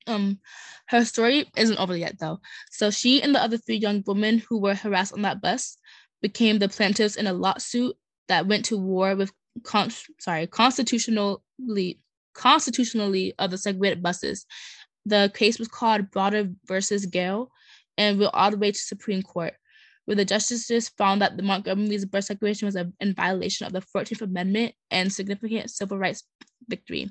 [0.06, 0.40] Um,
[0.88, 2.40] her story isn't over yet though.
[2.70, 5.76] So she and the other three young women who were harassed on that bus
[6.22, 7.96] became the plaintiffs in a lawsuit
[8.28, 12.00] that went to war with con- sorry constitutionally
[12.34, 14.46] constitutionally of the segregated buses.
[15.10, 17.50] The case was called Browder versus Gayle
[17.98, 19.54] and went all the way to Supreme Court,
[20.04, 23.80] where the justices found that the Montgomery's bus segregation was a, in violation of the
[23.80, 26.22] 14th Amendment and significant civil rights
[26.68, 27.10] victory.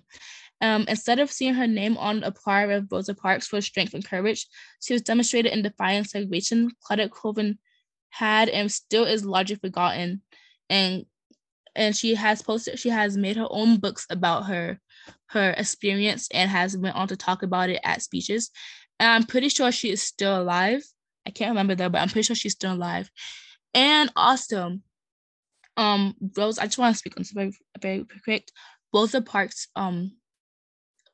[0.61, 4.05] Um, instead of seeing her name on a par with Rosa Parks for strength and
[4.05, 4.47] courage,
[4.81, 6.71] she was demonstrated in defying segregation.
[6.81, 7.59] Claudette Colvin
[8.11, 10.21] had and still is largely forgotten,
[10.69, 11.05] and
[11.75, 12.79] and she has posted.
[12.79, 14.79] She has made her own books about her
[15.27, 18.51] her experience and has went on to talk about it at speeches.
[18.99, 20.83] And I'm pretty sure she is still alive.
[21.25, 23.09] I can't remember though, but I'm pretty sure she's still alive.
[23.73, 24.79] And also,
[25.77, 28.49] um, Rose, I just want to speak on something very, very quick.
[28.93, 30.13] Rosa Parks um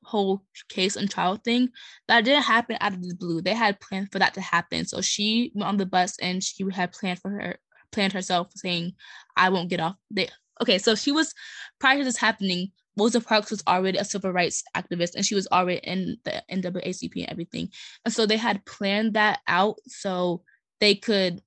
[0.05, 1.67] whole case and trial thing
[2.08, 3.41] that didn't happen out of the blue.
[3.41, 4.86] They had planned for that to happen.
[4.86, 7.58] So she went on the bus and she had planned for her
[7.91, 8.93] planned herself saying,
[9.36, 9.95] I won't get off.
[10.12, 10.29] They
[10.62, 11.34] okay, so she was
[11.79, 15.47] prior to this happening, Rosa Parks was already a civil rights activist and she was
[15.51, 17.69] already in the NAACP and everything.
[18.03, 20.43] And so they had planned that out so
[20.79, 21.41] they could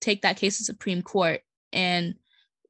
[0.00, 1.40] take that case to Supreme Court
[1.72, 2.14] and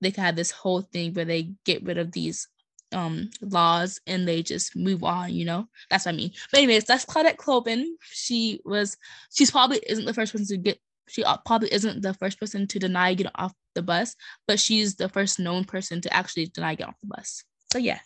[0.00, 2.48] they could have this whole thing where they get rid of these
[2.92, 5.68] um laws and they just move on you know?
[5.90, 6.32] That's what i mean.
[6.50, 8.96] But anyways that's claudette colvin she was
[9.34, 12.78] she's probably isn't the first person to get she probably isn't the first person to
[12.78, 14.14] deny getting off the bus
[14.46, 17.98] but she's the first known person to actually deny getting off the bus so yeah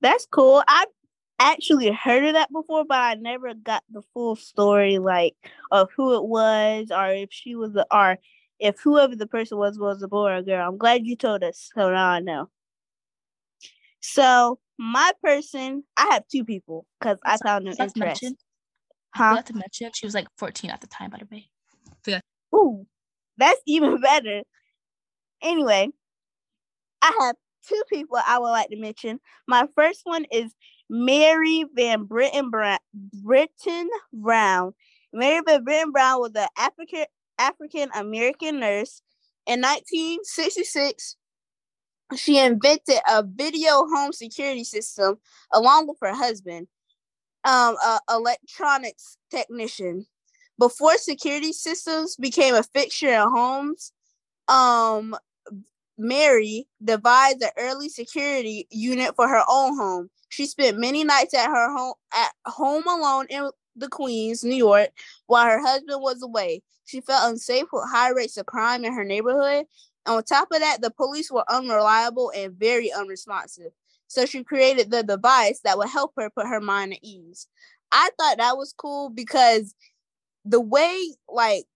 [0.00, 0.84] that's cool i
[1.38, 5.34] actually heard of that before but i never got the full story like
[5.70, 8.18] of who it was or if she was the or
[8.58, 11.42] if whoever the person was was a boy or a girl i'm glad you told
[11.42, 12.48] us so now i know
[14.00, 18.36] so my person, I have two people because I found them interesting.
[19.14, 19.34] Huh?
[19.34, 21.48] Not to mention, she was like 14 at the time, by the way.
[22.54, 22.86] Ooh,
[23.36, 24.42] that's even better.
[25.42, 25.88] Anyway,
[27.02, 27.36] I have
[27.66, 29.20] two people I would like to mention.
[29.46, 30.54] My first one is
[30.88, 32.78] Mary Van Brittan Brown.
[32.94, 34.72] Brittan Brown.
[35.12, 37.06] Mary Van Brittan Brown was an African
[37.38, 39.02] African American nurse.
[39.46, 41.16] In 1966,
[42.16, 45.16] she invented a video home security system
[45.52, 46.68] along with her husband,
[47.44, 50.06] um, a electronics technician.
[50.58, 53.92] Before security systems became a fixture in homes,
[54.48, 55.16] um,
[55.98, 60.10] Mary devised an early security unit for her own home.
[60.28, 64.90] She spent many nights at her home at home alone in the Queens, New York,
[65.26, 66.62] while her husband was away.
[66.84, 69.66] She felt unsafe with high rates of crime in her neighborhood.
[70.06, 73.72] On top of that, the police were unreliable and very unresponsive.
[74.08, 77.48] So she created the device that would help her put her mind at ease.
[77.90, 79.74] I thought that was cool because
[80.44, 81.66] the way like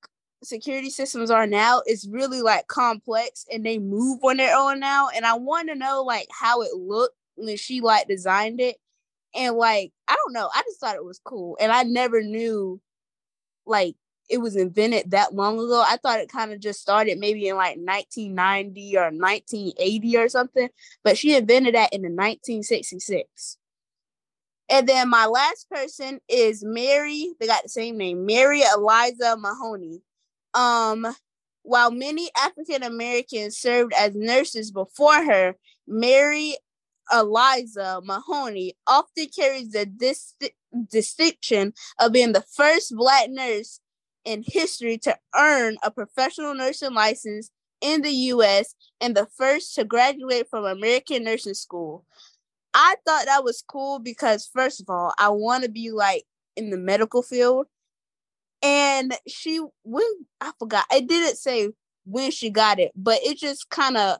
[0.42, 5.08] security systems are now is really like complex and they move on their own now.
[5.14, 8.76] And I want to know like how it looked when she like designed it.
[9.34, 11.56] And like, I don't know, I just thought it was cool.
[11.60, 12.80] And I never knew
[13.66, 13.94] like
[14.28, 15.84] it was invented that long ago.
[15.86, 20.68] I thought it kind of just started maybe in like 1990 or 1980 or something,
[21.04, 23.58] but she invented that in the 1966.
[24.68, 27.32] And then my last person is Mary.
[27.40, 30.00] They got the same name, Mary Eliza Mahoney.
[30.54, 31.06] Um,
[31.62, 36.56] while many African Americans served as nurses before her, Mary
[37.12, 40.34] Eliza Mahoney often carries the dis-
[40.90, 43.80] distinction of being the first Black nurse
[44.24, 49.84] in history to earn a professional nursing license in the US and the first to
[49.84, 52.04] graduate from American Nursing School.
[52.74, 56.24] I thought that was cool because, first of all, I want to be like
[56.56, 57.66] in the medical field.
[58.62, 60.06] And she, when
[60.40, 61.70] I forgot, I didn't say
[62.04, 64.18] when she got it, but it just kind of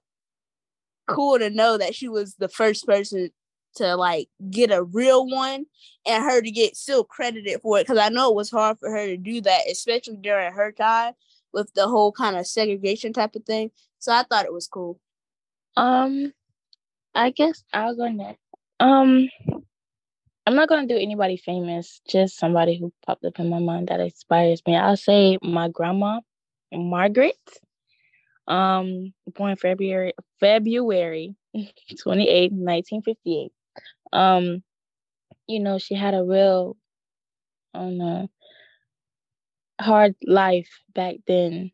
[1.07, 3.31] cool to know that she was the first person
[3.77, 5.65] to like get a real one
[6.07, 8.91] and her to get still credited for it because I know it was hard for
[8.91, 11.15] her to do that, especially during her time
[11.53, 13.71] with the whole kind of segregation type of thing.
[13.99, 14.99] So I thought it was cool.
[15.77, 16.33] Um,
[17.15, 18.41] I guess I'll go next.
[18.79, 19.29] Um,
[20.51, 24.01] I'm not gonna do anybody famous, just somebody who popped up in my mind that
[24.01, 24.75] inspires me.
[24.75, 26.23] I'll say my grandma,
[26.73, 27.37] Margaret.
[28.49, 31.37] Um, born February February
[32.03, 33.53] 28, 1958.
[34.13, 34.65] Um,
[35.47, 36.77] you know, she had a real
[37.73, 38.29] on a
[39.81, 41.71] hard life back then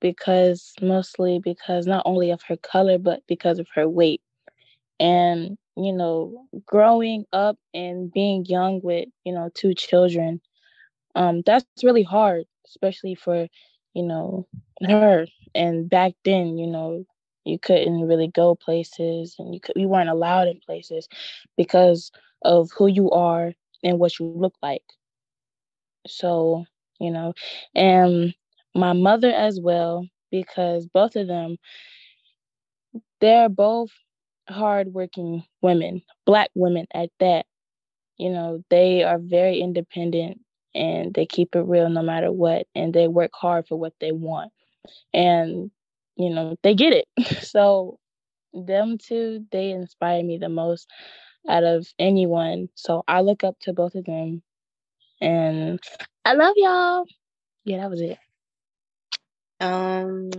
[0.00, 4.20] because mostly because not only of her color but because of her weight
[4.98, 10.40] and you know growing up and being young with you know two children
[11.14, 13.48] um that's really hard especially for
[13.94, 14.46] you know
[14.82, 15.26] her.
[15.54, 17.04] And back then you know
[17.44, 21.08] you couldn't really go places and you could you weren't allowed in places
[21.56, 22.10] because
[22.44, 24.84] of who you are and what you look like.
[26.06, 26.64] So
[27.00, 27.34] you know
[27.74, 28.34] and
[28.74, 31.56] my mother as well because both of them
[33.20, 33.90] they're both
[34.50, 37.46] hardworking women black women at that
[38.18, 40.40] you know they are very independent
[40.74, 44.12] and they keep it real no matter what and they work hard for what they
[44.12, 44.52] want.
[45.14, 45.70] And
[46.16, 47.06] you know they get it.
[47.46, 47.98] So
[48.54, 50.88] them two they inspire me the most
[51.48, 52.68] out of anyone.
[52.74, 54.42] So i look up to both of them.
[55.20, 55.80] And
[56.24, 57.06] i love y'all.
[57.64, 58.18] Yeah that was it.
[59.60, 60.30] Um,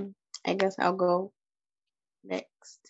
[0.45, 1.33] I guess I'll go
[2.23, 2.80] next.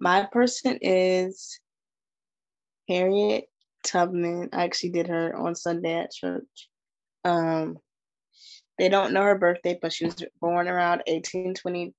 [0.00, 1.60] My person is
[2.88, 3.46] Harriet
[3.84, 4.50] Tubman.
[4.52, 6.68] I actually did her on Sunday at church.
[7.24, 7.78] Um,
[8.78, 11.94] they don't know her birthday, but she was born around 1820,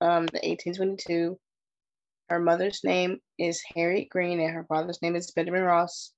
[0.00, 1.38] um, the 1822.
[2.28, 6.12] Her mother's name is Harriet Green, and her father's name is Benjamin Ross.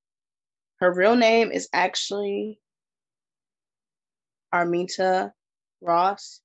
[0.81, 2.59] Her real name is actually
[4.55, 5.33] Armita
[5.83, 6.41] Ross,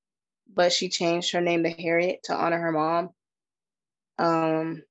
[0.53, 3.11] but she changed her name to Harriet to honor her mom.
[4.19, 4.83] Um?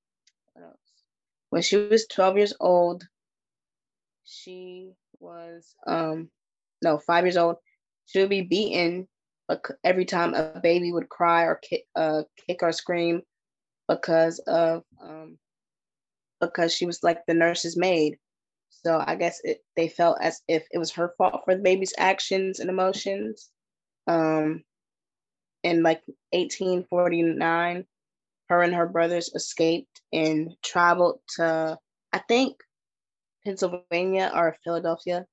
[1.51, 3.05] When she was 12 years old,
[4.25, 6.31] she was um
[6.83, 7.57] no five years old.
[8.07, 9.09] She would be beaten
[9.85, 13.23] every time a baby would cry or kick, uh, kick or scream
[13.89, 15.39] because of um
[16.41, 18.19] because she was like the nurse's maid.
[18.71, 21.95] So I guess it, they felt as if it was her fault for the baby's
[21.99, 23.51] actions and emotions.
[24.07, 24.65] Um,
[25.63, 27.87] in like 1849,
[28.53, 31.79] her and her brothers escaped and traveled to,
[32.13, 32.57] I think,
[33.45, 35.25] Pennsylvania or Philadelphia.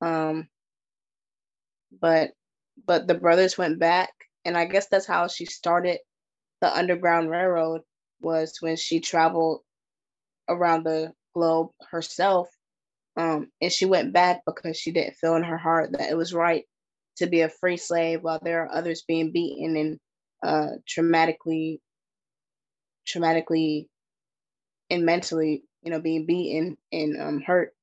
[0.00, 0.48] Um,
[2.00, 2.32] but
[2.86, 4.10] but the brothers went back,
[4.44, 5.98] and I guess that's how she started
[6.60, 7.80] the Underground Railroad
[8.20, 9.62] was when she traveled
[10.48, 12.48] around the globe herself.
[13.16, 16.34] Um, and she went back because she didn't feel in her heart that it was
[16.34, 16.64] right
[17.16, 19.98] to be a free slave while there are others being beaten and
[20.42, 21.80] uh, traumatically,
[23.08, 23.88] traumatically
[24.90, 27.74] and mentally, you know, being beaten and um, hurt.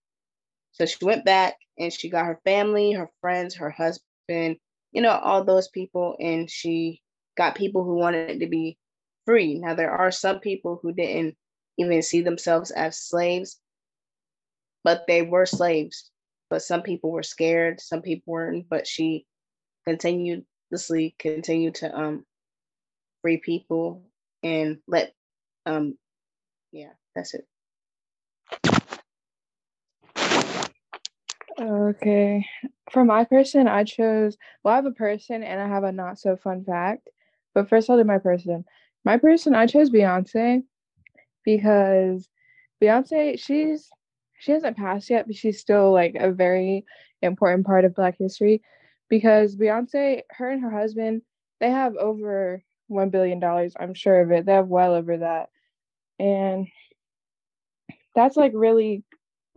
[0.74, 4.58] So she went back and she got her family, her friends, her husband,
[4.92, 7.02] you know, all those people, and she
[7.38, 8.78] got people who wanted to be
[9.26, 9.60] free.
[9.60, 11.36] Now, there are some people who didn't
[11.78, 13.60] even see themselves as slaves,
[14.84, 16.12] but they were slaves.
[16.50, 19.26] But some people were scared, some people weren't, but she
[19.88, 22.26] continuously continued to um
[23.22, 24.04] free people
[24.46, 25.14] and let
[25.66, 25.98] um
[26.72, 27.48] yeah, that's it.
[31.60, 32.46] Okay.
[32.92, 36.20] For my person, I chose, well, I have a person and I have a not
[36.20, 37.10] so fun fact.
[37.54, 38.66] But first, I'll do my person.
[39.06, 40.64] My person, I chose Beyonce
[41.46, 42.28] because
[42.84, 43.90] Beyonce, she's,
[44.40, 46.84] she hasn't passed yet, but she's still like a very
[47.22, 48.62] important part of Black history
[49.10, 51.22] because Beyonce, her and her husband,
[51.62, 53.44] they have over $1 billion.
[53.80, 54.46] I'm sure of it.
[54.46, 55.50] They have well over that.
[56.20, 56.68] And
[58.16, 59.04] that's like really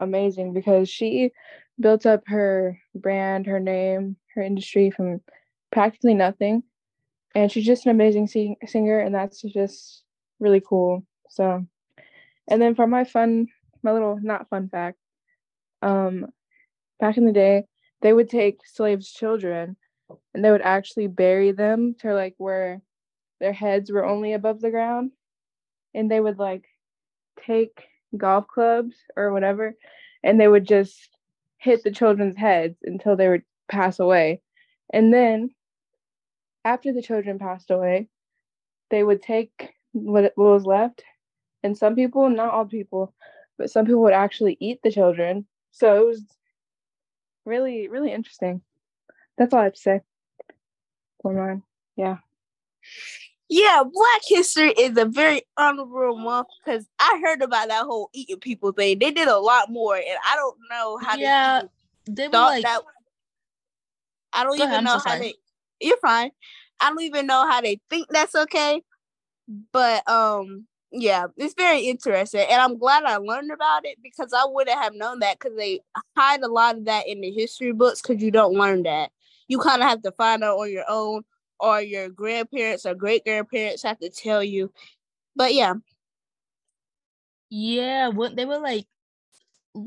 [0.01, 1.33] amazing because she
[1.81, 5.21] built up her brand, her name, her industry from
[5.71, 6.63] practically nothing.
[7.35, 10.03] And she's just an amazing sing- singer, and that's just
[10.41, 11.05] really cool.
[11.29, 11.65] So,
[12.49, 13.49] and then for my fun,
[13.83, 14.99] my little not fun fact,
[15.83, 16.27] um,
[16.99, 17.65] back in the day,
[18.01, 19.77] they would take slaves' children
[20.35, 22.81] and they would actually bury them to like where
[23.41, 25.13] their heads were only above the ground,
[25.95, 26.65] and they would like
[27.47, 27.85] take
[28.17, 29.75] golf clubs or whatever,
[30.23, 31.11] and they would just
[31.59, 34.41] hit the children's heads until they would pass away.
[34.93, 35.51] And then
[36.65, 38.09] after the children passed away,
[38.91, 41.03] they would take what, what was left.
[41.63, 43.15] And some people, not all people,
[43.59, 45.47] but some people would actually eat the children.
[45.73, 46.25] So it was
[47.45, 48.63] really, really interesting.
[49.37, 50.01] That's all I have to say
[51.23, 51.63] for mine.
[51.97, 52.19] Yeah.
[53.49, 58.41] Yeah, Black History is a very honorable month because I heard about that whole eating
[58.41, 58.99] people thing.
[58.99, 61.63] They did a lot more, and I don't know how yeah,
[62.07, 62.63] they, were like.
[62.65, 62.83] that.
[64.35, 65.21] I don't even ahead, know so how sorry.
[65.81, 65.87] they.
[65.87, 66.31] You're fine.
[66.81, 68.83] I don't even know how they think that's okay,
[69.73, 74.45] but um, yeah, it's very interesting, and I'm glad I learned about it because I
[74.47, 75.81] wouldn't have known that because they
[76.17, 79.11] hide a lot of that in the history books because you don't learn that.
[79.49, 81.23] You kind of have to find out on your own
[81.61, 84.73] or your grandparents or great grandparents have to tell you.
[85.37, 85.75] But yeah,
[87.51, 88.87] Yeah, what they were like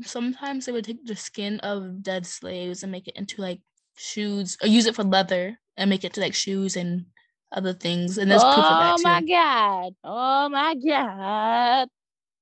[0.04, 3.60] sometimes they would take the skin of dead slaves and make it into like
[3.96, 7.06] shoes or use it for leather and make it to like shoes and
[7.52, 8.18] other things.
[8.18, 9.02] And there's proof of that Oh too.
[9.04, 9.94] my god.
[10.04, 11.88] Oh my god.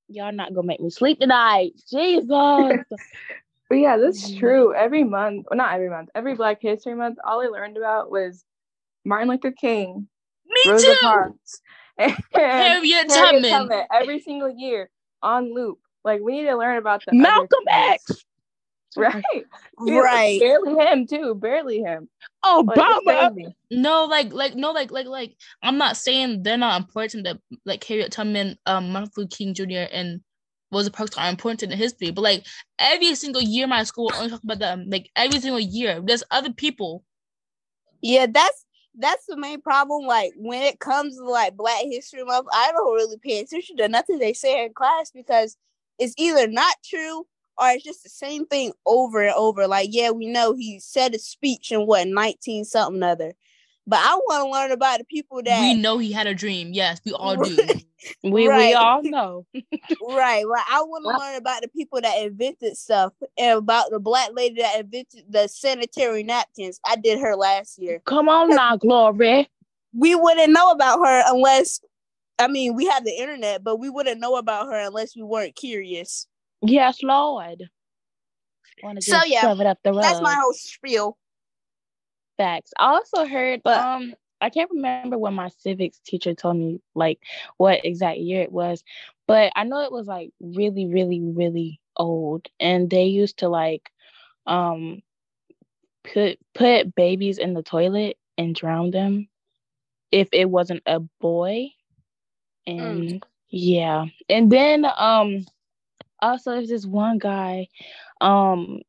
[0.07, 1.73] Y'all not gonna make me sleep tonight.
[1.89, 2.27] Jesus.
[3.69, 4.73] But yeah, that's true.
[4.75, 8.43] Every month, well, not every month, every Black History Month, all I learned about was
[9.05, 10.07] Martin Luther King,
[10.47, 10.97] Me Rosa too.
[11.01, 11.61] Parks,
[11.97, 13.51] and Harriet Harriet Tubman.
[13.51, 14.89] Tubman every single year
[15.21, 15.79] on loop.
[16.03, 17.63] Like we need to learn about the Malcolm.
[17.67, 18.25] X.
[18.97, 19.23] right?
[19.83, 20.39] Yeah, right.
[20.39, 21.33] Barely him too.
[21.33, 22.07] Barely him.
[22.43, 23.33] Like, Obama.
[23.33, 23.55] crazy.
[23.71, 25.35] No, like, like, no, like, like, like.
[25.63, 27.23] I'm not saying they're not important.
[27.23, 29.87] That like Harriet Tubman, um, Martin Luther King Jr.
[29.91, 30.21] and
[30.71, 32.11] Rosa Parks are important in history.
[32.11, 32.45] But like
[32.77, 34.85] every single year, my school only talk about them.
[34.87, 37.03] Like every single year, there's other people.
[38.01, 38.65] Yeah, that's
[38.97, 40.05] that's the main problem.
[40.05, 43.87] Like when it comes to like Black History Month, I don't really pay attention to
[43.87, 45.57] nothing they say in class because
[45.99, 47.25] it's either not true
[47.57, 49.67] or it's just the same thing over and over.
[49.67, 53.33] Like, yeah, we know he said a speech in what nineteen something other,
[53.87, 56.71] but I want to learn about the people that We know he had a dream.
[56.73, 57.57] Yes, we all do.
[58.23, 59.45] We we all know.
[60.01, 60.43] right.
[60.47, 64.29] Well, I want to learn about the people that invented stuff and about the black
[64.33, 66.79] lady that invented the sanitary napkins.
[66.83, 68.01] I did her last year.
[68.05, 69.47] Come on now, Glory.
[69.93, 71.79] we wouldn't know about her unless
[72.39, 75.55] I mean we had the internet, but we wouldn't know about her unless we weren't
[75.55, 76.25] curious.
[76.63, 77.69] Yes, Lord.
[78.81, 80.01] Want to So, just yeah, it up the road.
[80.01, 81.17] That's my whole spiel.
[82.37, 82.73] Facts.
[82.79, 87.07] I also heard But- um I can't remember when my civics teacher told me like
[87.45, 88.83] what exact year it was,
[89.27, 92.47] but I know it was like really, really, really old.
[92.59, 93.91] And they used to like
[94.45, 95.01] um
[96.03, 99.27] put put babies in the toilet and drown them
[100.11, 101.67] if it wasn't a boy.
[102.67, 104.05] And yeah.
[104.29, 105.45] And then um
[106.21, 107.67] also there's this one guy,
[108.21, 108.81] um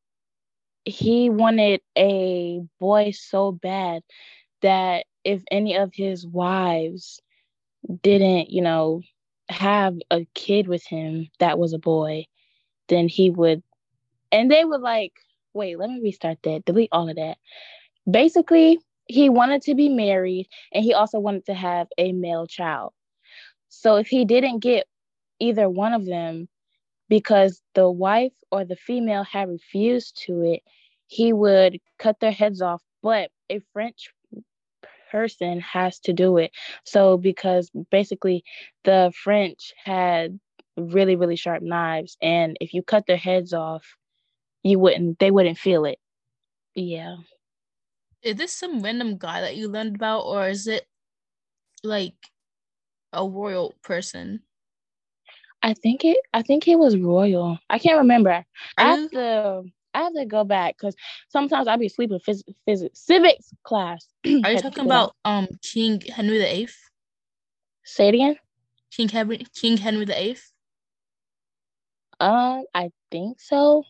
[0.85, 4.03] he wanted a boy so bad
[4.61, 7.21] that if any of his wives
[8.01, 9.01] didn't, you know,
[9.49, 12.25] have a kid with him that was a boy,
[12.89, 13.63] then he would,
[14.31, 15.13] and they would like,
[15.53, 17.37] wait, let me restart that, delete all of that.
[18.09, 22.93] Basically, he wanted to be married and he also wanted to have a male child.
[23.69, 24.87] So if he didn't get
[25.39, 26.47] either one of them
[27.09, 30.61] because the wife or the female had refused to it,
[31.07, 32.81] he would cut their heads off.
[33.01, 34.13] But a French
[35.11, 36.51] person has to do it.
[36.85, 38.43] So because basically
[38.83, 40.39] the French had
[40.75, 43.85] really, really sharp knives, and if you cut their heads off,
[44.63, 45.99] you wouldn't they wouldn't feel it.
[46.75, 47.17] Yeah.
[48.23, 50.87] Is this some random guy that you learned about, or is it
[51.83, 52.15] like
[53.11, 54.41] a royal person?
[55.63, 56.17] I think it.
[56.33, 57.57] I think it was royal.
[57.69, 58.45] I can't remember.
[58.77, 59.63] I have to.
[59.95, 60.95] I have to go back because
[61.29, 64.07] sometimes I'll be sleeping phys- physics civics class.
[64.43, 66.77] Are you talking about um King Henry the Eighth?
[67.83, 68.35] Say it again.
[68.91, 70.51] King Henry King Henry the Eighth?
[72.19, 73.83] Um, I think so.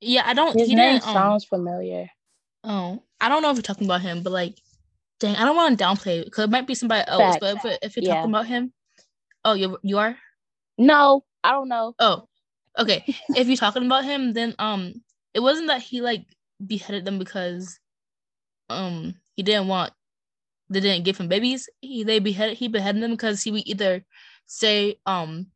[0.00, 0.58] Yeah, I don't.
[0.58, 1.08] His he name didn't.
[1.08, 2.08] Um, sounds familiar.
[2.64, 4.58] oh, I don't know if you're talking about him, but like,
[5.20, 7.36] dang, I don't want to downplay because it might be somebody else.
[7.40, 8.16] But if, if you're Yeah.
[8.16, 8.72] talking about him,
[9.44, 10.16] oh, you you are.
[10.80, 11.94] No, I don't know.
[11.98, 12.26] Oh,
[12.78, 13.04] okay.
[13.36, 14.94] if you're talking about him, then um,
[15.34, 16.24] it wasn't that he like
[16.66, 17.78] beheaded them because
[18.68, 19.92] um he didn't want
[20.68, 21.68] they didn't give him babies.
[21.82, 24.04] He they beheaded he beheaded them because he would either
[24.46, 25.48] say um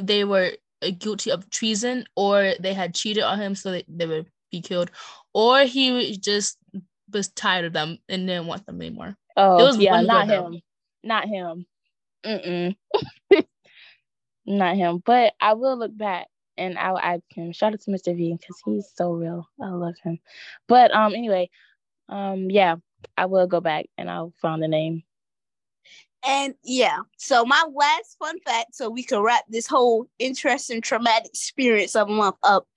[0.00, 0.52] they were
[0.98, 4.90] guilty of treason or they had cheated on him, so they, they would be killed,
[5.34, 6.56] or he was just
[7.12, 9.16] was tired of them and didn't want them anymore.
[9.36, 10.62] Oh, it was yeah, not him.
[11.04, 11.66] Not him.
[12.24, 12.76] Mm-mm.
[14.46, 15.02] not him.
[15.04, 17.52] But I will look back and I'll add him.
[17.52, 18.16] Shout out to Mr.
[18.16, 19.48] V because he's so real.
[19.60, 20.18] I love him.
[20.68, 21.50] But um, anyway,
[22.08, 22.76] um, yeah,
[23.16, 25.02] I will go back and I'll find the name.
[26.24, 31.26] And yeah, so my last fun fact, so we can wrap this whole interesting traumatic
[31.26, 32.68] experience of a month up,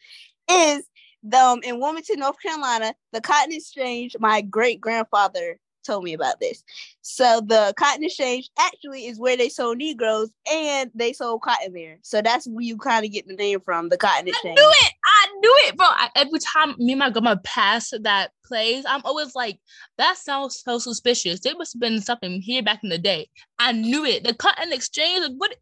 [0.50, 0.84] is
[1.22, 4.16] the, um, in Wilmington, North Carolina, the Cotton Exchange.
[4.20, 6.64] My great grandfather told me about this.
[7.02, 12.00] So the Cotton Exchange actually is where they sold Negroes and they sold cotton there.
[12.02, 14.58] So that's where you kind of get the name from, the Cotton exchange.
[14.60, 14.92] I knew it.
[15.06, 15.86] I knew it, bro.
[15.88, 19.60] I, every time me and my grandma pass that place, I'm always like,
[19.98, 21.40] that sounds so suspicious.
[21.40, 23.30] There must have been something here back in the day.
[23.60, 24.24] I knew it.
[24.24, 25.22] The cotton exchange.
[25.22, 25.56] like, What?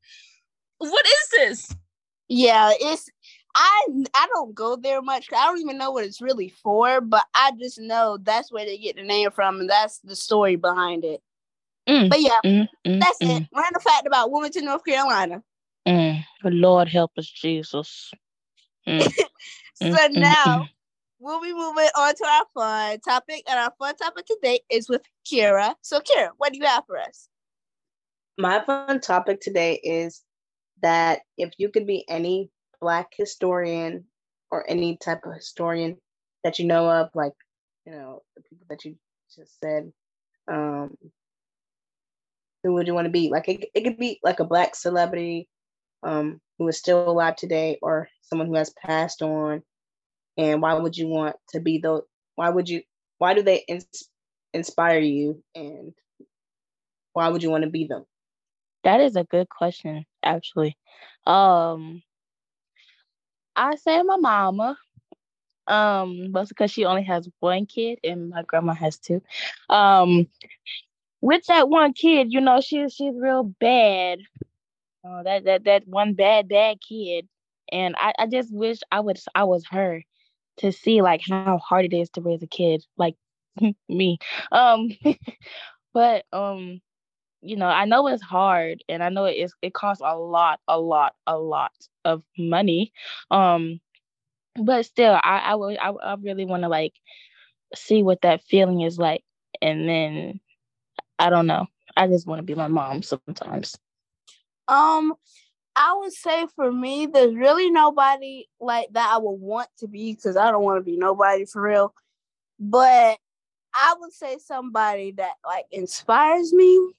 [0.80, 1.76] What is this?
[2.28, 3.09] Yeah, it's
[3.56, 5.30] I I don't go there much.
[5.32, 8.78] I don't even know what it's really for, but I just know that's where they
[8.78, 11.22] get the name from, and that's the story behind it.
[11.88, 13.47] Mm, But yeah, mm, mm, that's mm, it.
[13.54, 15.43] Random fact about Wilmington, North Carolina.
[15.88, 16.24] mm.
[16.43, 18.12] Lord help us, Jesus.
[18.88, 19.08] Mm,
[19.76, 20.70] So mm, mm, now mm.
[21.20, 25.01] we'll be moving on to our fun topic, and our fun topic today is with
[25.26, 25.76] Kira.
[25.82, 27.28] So Kira, what do you have for us?
[28.38, 30.24] My fun topic today is
[30.82, 32.49] that if you could be any
[32.84, 34.05] Black historian
[34.51, 35.97] or any type of historian
[36.43, 37.34] that you know of, like,
[37.86, 38.95] you know, the people that you
[39.34, 39.91] just said,
[40.51, 40.97] um,
[42.63, 43.29] who would you want to be?
[43.29, 45.47] Like, it, it could be like a Black celebrity
[46.03, 49.63] um, who is still alive today or someone who has passed on.
[50.38, 52.03] And why would you want to be those?
[52.36, 52.81] Why would you?
[53.19, 54.09] Why do they ins-
[54.53, 55.41] inspire you?
[55.55, 55.93] And
[57.13, 58.05] why would you want to be them?
[58.84, 60.77] That is a good question, actually.
[61.25, 62.01] Um,
[63.56, 64.78] I say my mama.
[65.68, 69.22] Um, but because she only has one kid and my grandma has two.
[69.70, 70.28] Um,
[71.22, 74.20] with that one kid, you know, she's she's real bad.
[75.06, 77.28] Oh, that that that one bad bad kid,
[77.72, 80.04] and I I just wish I would I was her
[80.58, 83.16] to see like how hard it is to raise a kid like
[83.89, 84.20] me.
[84.51, 84.89] Um,
[85.93, 86.82] but um,
[87.41, 90.60] you know, I know it's hard and I know it is it costs a lot,
[90.68, 91.74] a lot, a lot
[92.06, 92.93] of money.
[93.32, 93.80] Um
[94.56, 96.93] but still I I would I, I really want to like
[97.76, 99.24] see what that feeling is like
[99.62, 100.39] and then
[101.20, 101.68] I don't know.
[101.95, 103.78] I just want to be my mom sometimes.
[104.68, 105.14] Um,
[105.76, 110.14] I would say for me, there's really nobody like that I would want to be
[110.14, 111.93] because I don't want to be nobody for real.
[112.60, 113.18] But
[113.74, 116.93] I would say somebody that like inspires me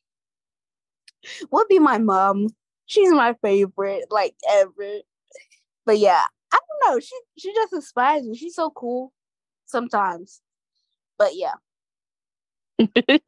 [1.50, 2.48] would be my mom.
[2.86, 5.00] She's my favorite, like ever.
[5.86, 6.22] But yeah,
[6.52, 7.00] I don't know.
[7.00, 8.36] She she just inspires me.
[8.36, 9.12] She's so cool
[9.66, 10.40] sometimes.
[11.18, 11.54] But yeah.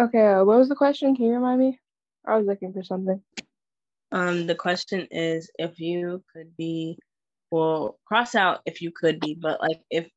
[0.00, 1.14] Okay, uh, what was the question?
[1.14, 1.78] Can you remind me?
[2.26, 3.20] I was looking for something.
[4.12, 6.98] Um, the question is if you could be,
[7.50, 10.08] well, cross out if you could be, but like if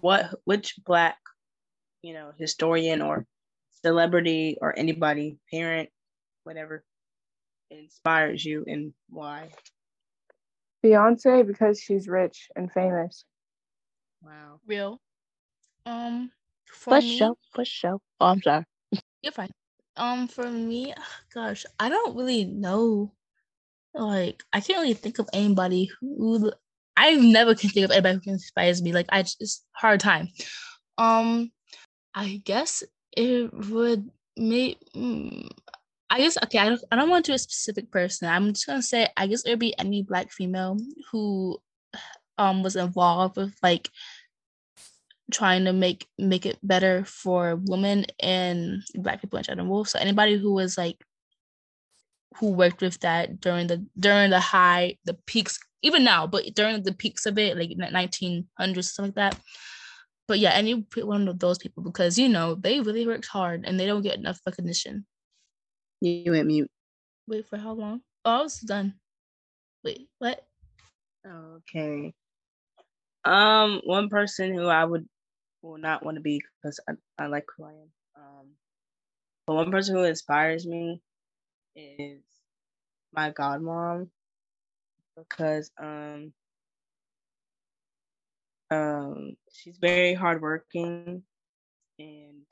[0.00, 1.16] what which black,
[2.02, 3.24] you know, historian or
[3.82, 5.88] celebrity or anybody, parent,
[6.44, 6.84] whatever,
[7.70, 9.50] inspires you and why?
[10.84, 13.24] Beyonce because she's rich and famous.
[14.22, 14.60] Wow.
[14.66, 15.00] Real.
[15.86, 16.30] Um,
[16.66, 17.98] for For me, sure, for sure.
[18.20, 18.64] Oh, I'm sorry.
[19.22, 19.50] you're fine.
[19.96, 20.94] Um, for me,
[21.34, 23.12] gosh, I don't really know.
[23.94, 26.52] Like, I can't really think of anybody who
[26.96, 28.92] I never can think of anybody who inspires me.
[28.92, 30.28] Like, I just hard time.
[30.98, 31.50] Um,
[32.14, 32.82] I guess
[33.16, 34.78] it would make.
[34.94, 35.48] mm,
[36.10, 36.58] I guess okay.
[36.58, 36.84] I don't.
[36.90, 38.28] I don't want to do a specific person.
[38.28, 39.08] I'm just gonna say.
[39.16, 40.78] I guess it would be any black female
[41.12, 41.58] who,
[42.38, 43.90] um, was involved with like
[45.30, 49.84] trying to make make it better for women and black people in general.
[49.84, 50.96] So anybody who was like
[52.36, 56.82] who worked with that during the during the high the peaks even now, but during
[56.82, 59.38] the peaks of it, like nineteen hundreds stuff like that.
[60.26, 63.78] But yeah, any one of those people because you know they really worked hard and
[63.78, 65.06] they don't get enough recognition.
[66.00, 66.70] You went mute.
[67.26, 68.02] Wait for how long?
[68.24, 68.94] Oh, I was done.
[69.84, 70.46] Wait, what?
[71.26, 72.14] Okay.
[73.24, 75.06] Um, one person who I would
[75.62, 76.92] will not want to be because I,
[77.22, 77.90] I like who I am.
[78.16, 78.46] Um,
[79.46, 81.00] but one person who inspires me
[81.76, 82.22] is
[83.12, 84.08] my godmom
[85.16, 86.32] because um
[88.70, 91.22] um she's very hardworking
[91.98, 92.42] and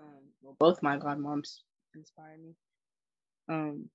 [0.00, 1.58] um well both my godmoms
[1.94, 2.54] inspire me.
[3.48, 3.88] Um,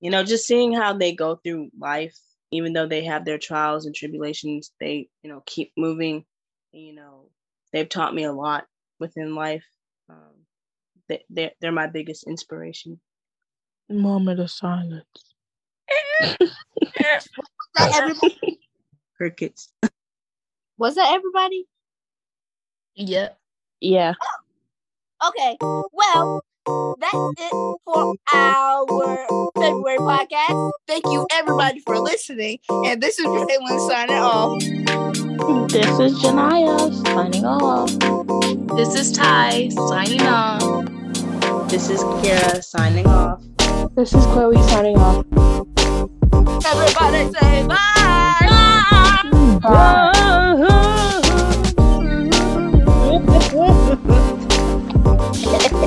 [0.00, 2.18] you know, just seeing how they go through life
[2.50, 6.24] even though they have their trials and tribulations, they, you know, keep moving.
[6.72, 7.30] You know,
[7.72, 8.66] they've taught me a lot
[8.98, 9.64] within life.
[10.08, 10.46] Um,
[11.08, 13.00] they, they're, they're my biggest inspiration.
[13.90, 15.06] Moment of silence.
[16.20, 16.48] that
[17.94, 18.60] everybody?
[19.16, 19.72] Crickets.
[20.78, 21.66] Was that everybody?
[22.94, 23.30] Yeah.
[23.80, 24.14] Yeah.
[25.20, 25.58] Okay.
[25.60, 26.44] Well,
[27.00, 28.86] that's it for our
[29.54, 30.72] February podcast.
[30.86, 32.58] Thank you everybody for listening.
[32.70, 34.60] And this is Jalen signing off.
[35.70, 38.76] This is Janaya signing off.
[38.76, 41.68] This is Ty signing off.
[41.70, 43.42] This is Kira signing off.
[43.94, 45.24] This is Chloe signing off.
[46.66, 49.58] Everybody say bye.
[49.62, 50.12] Bye.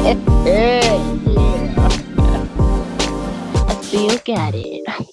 [0.04, 0.18] I
[3.84, 5.11] still got it.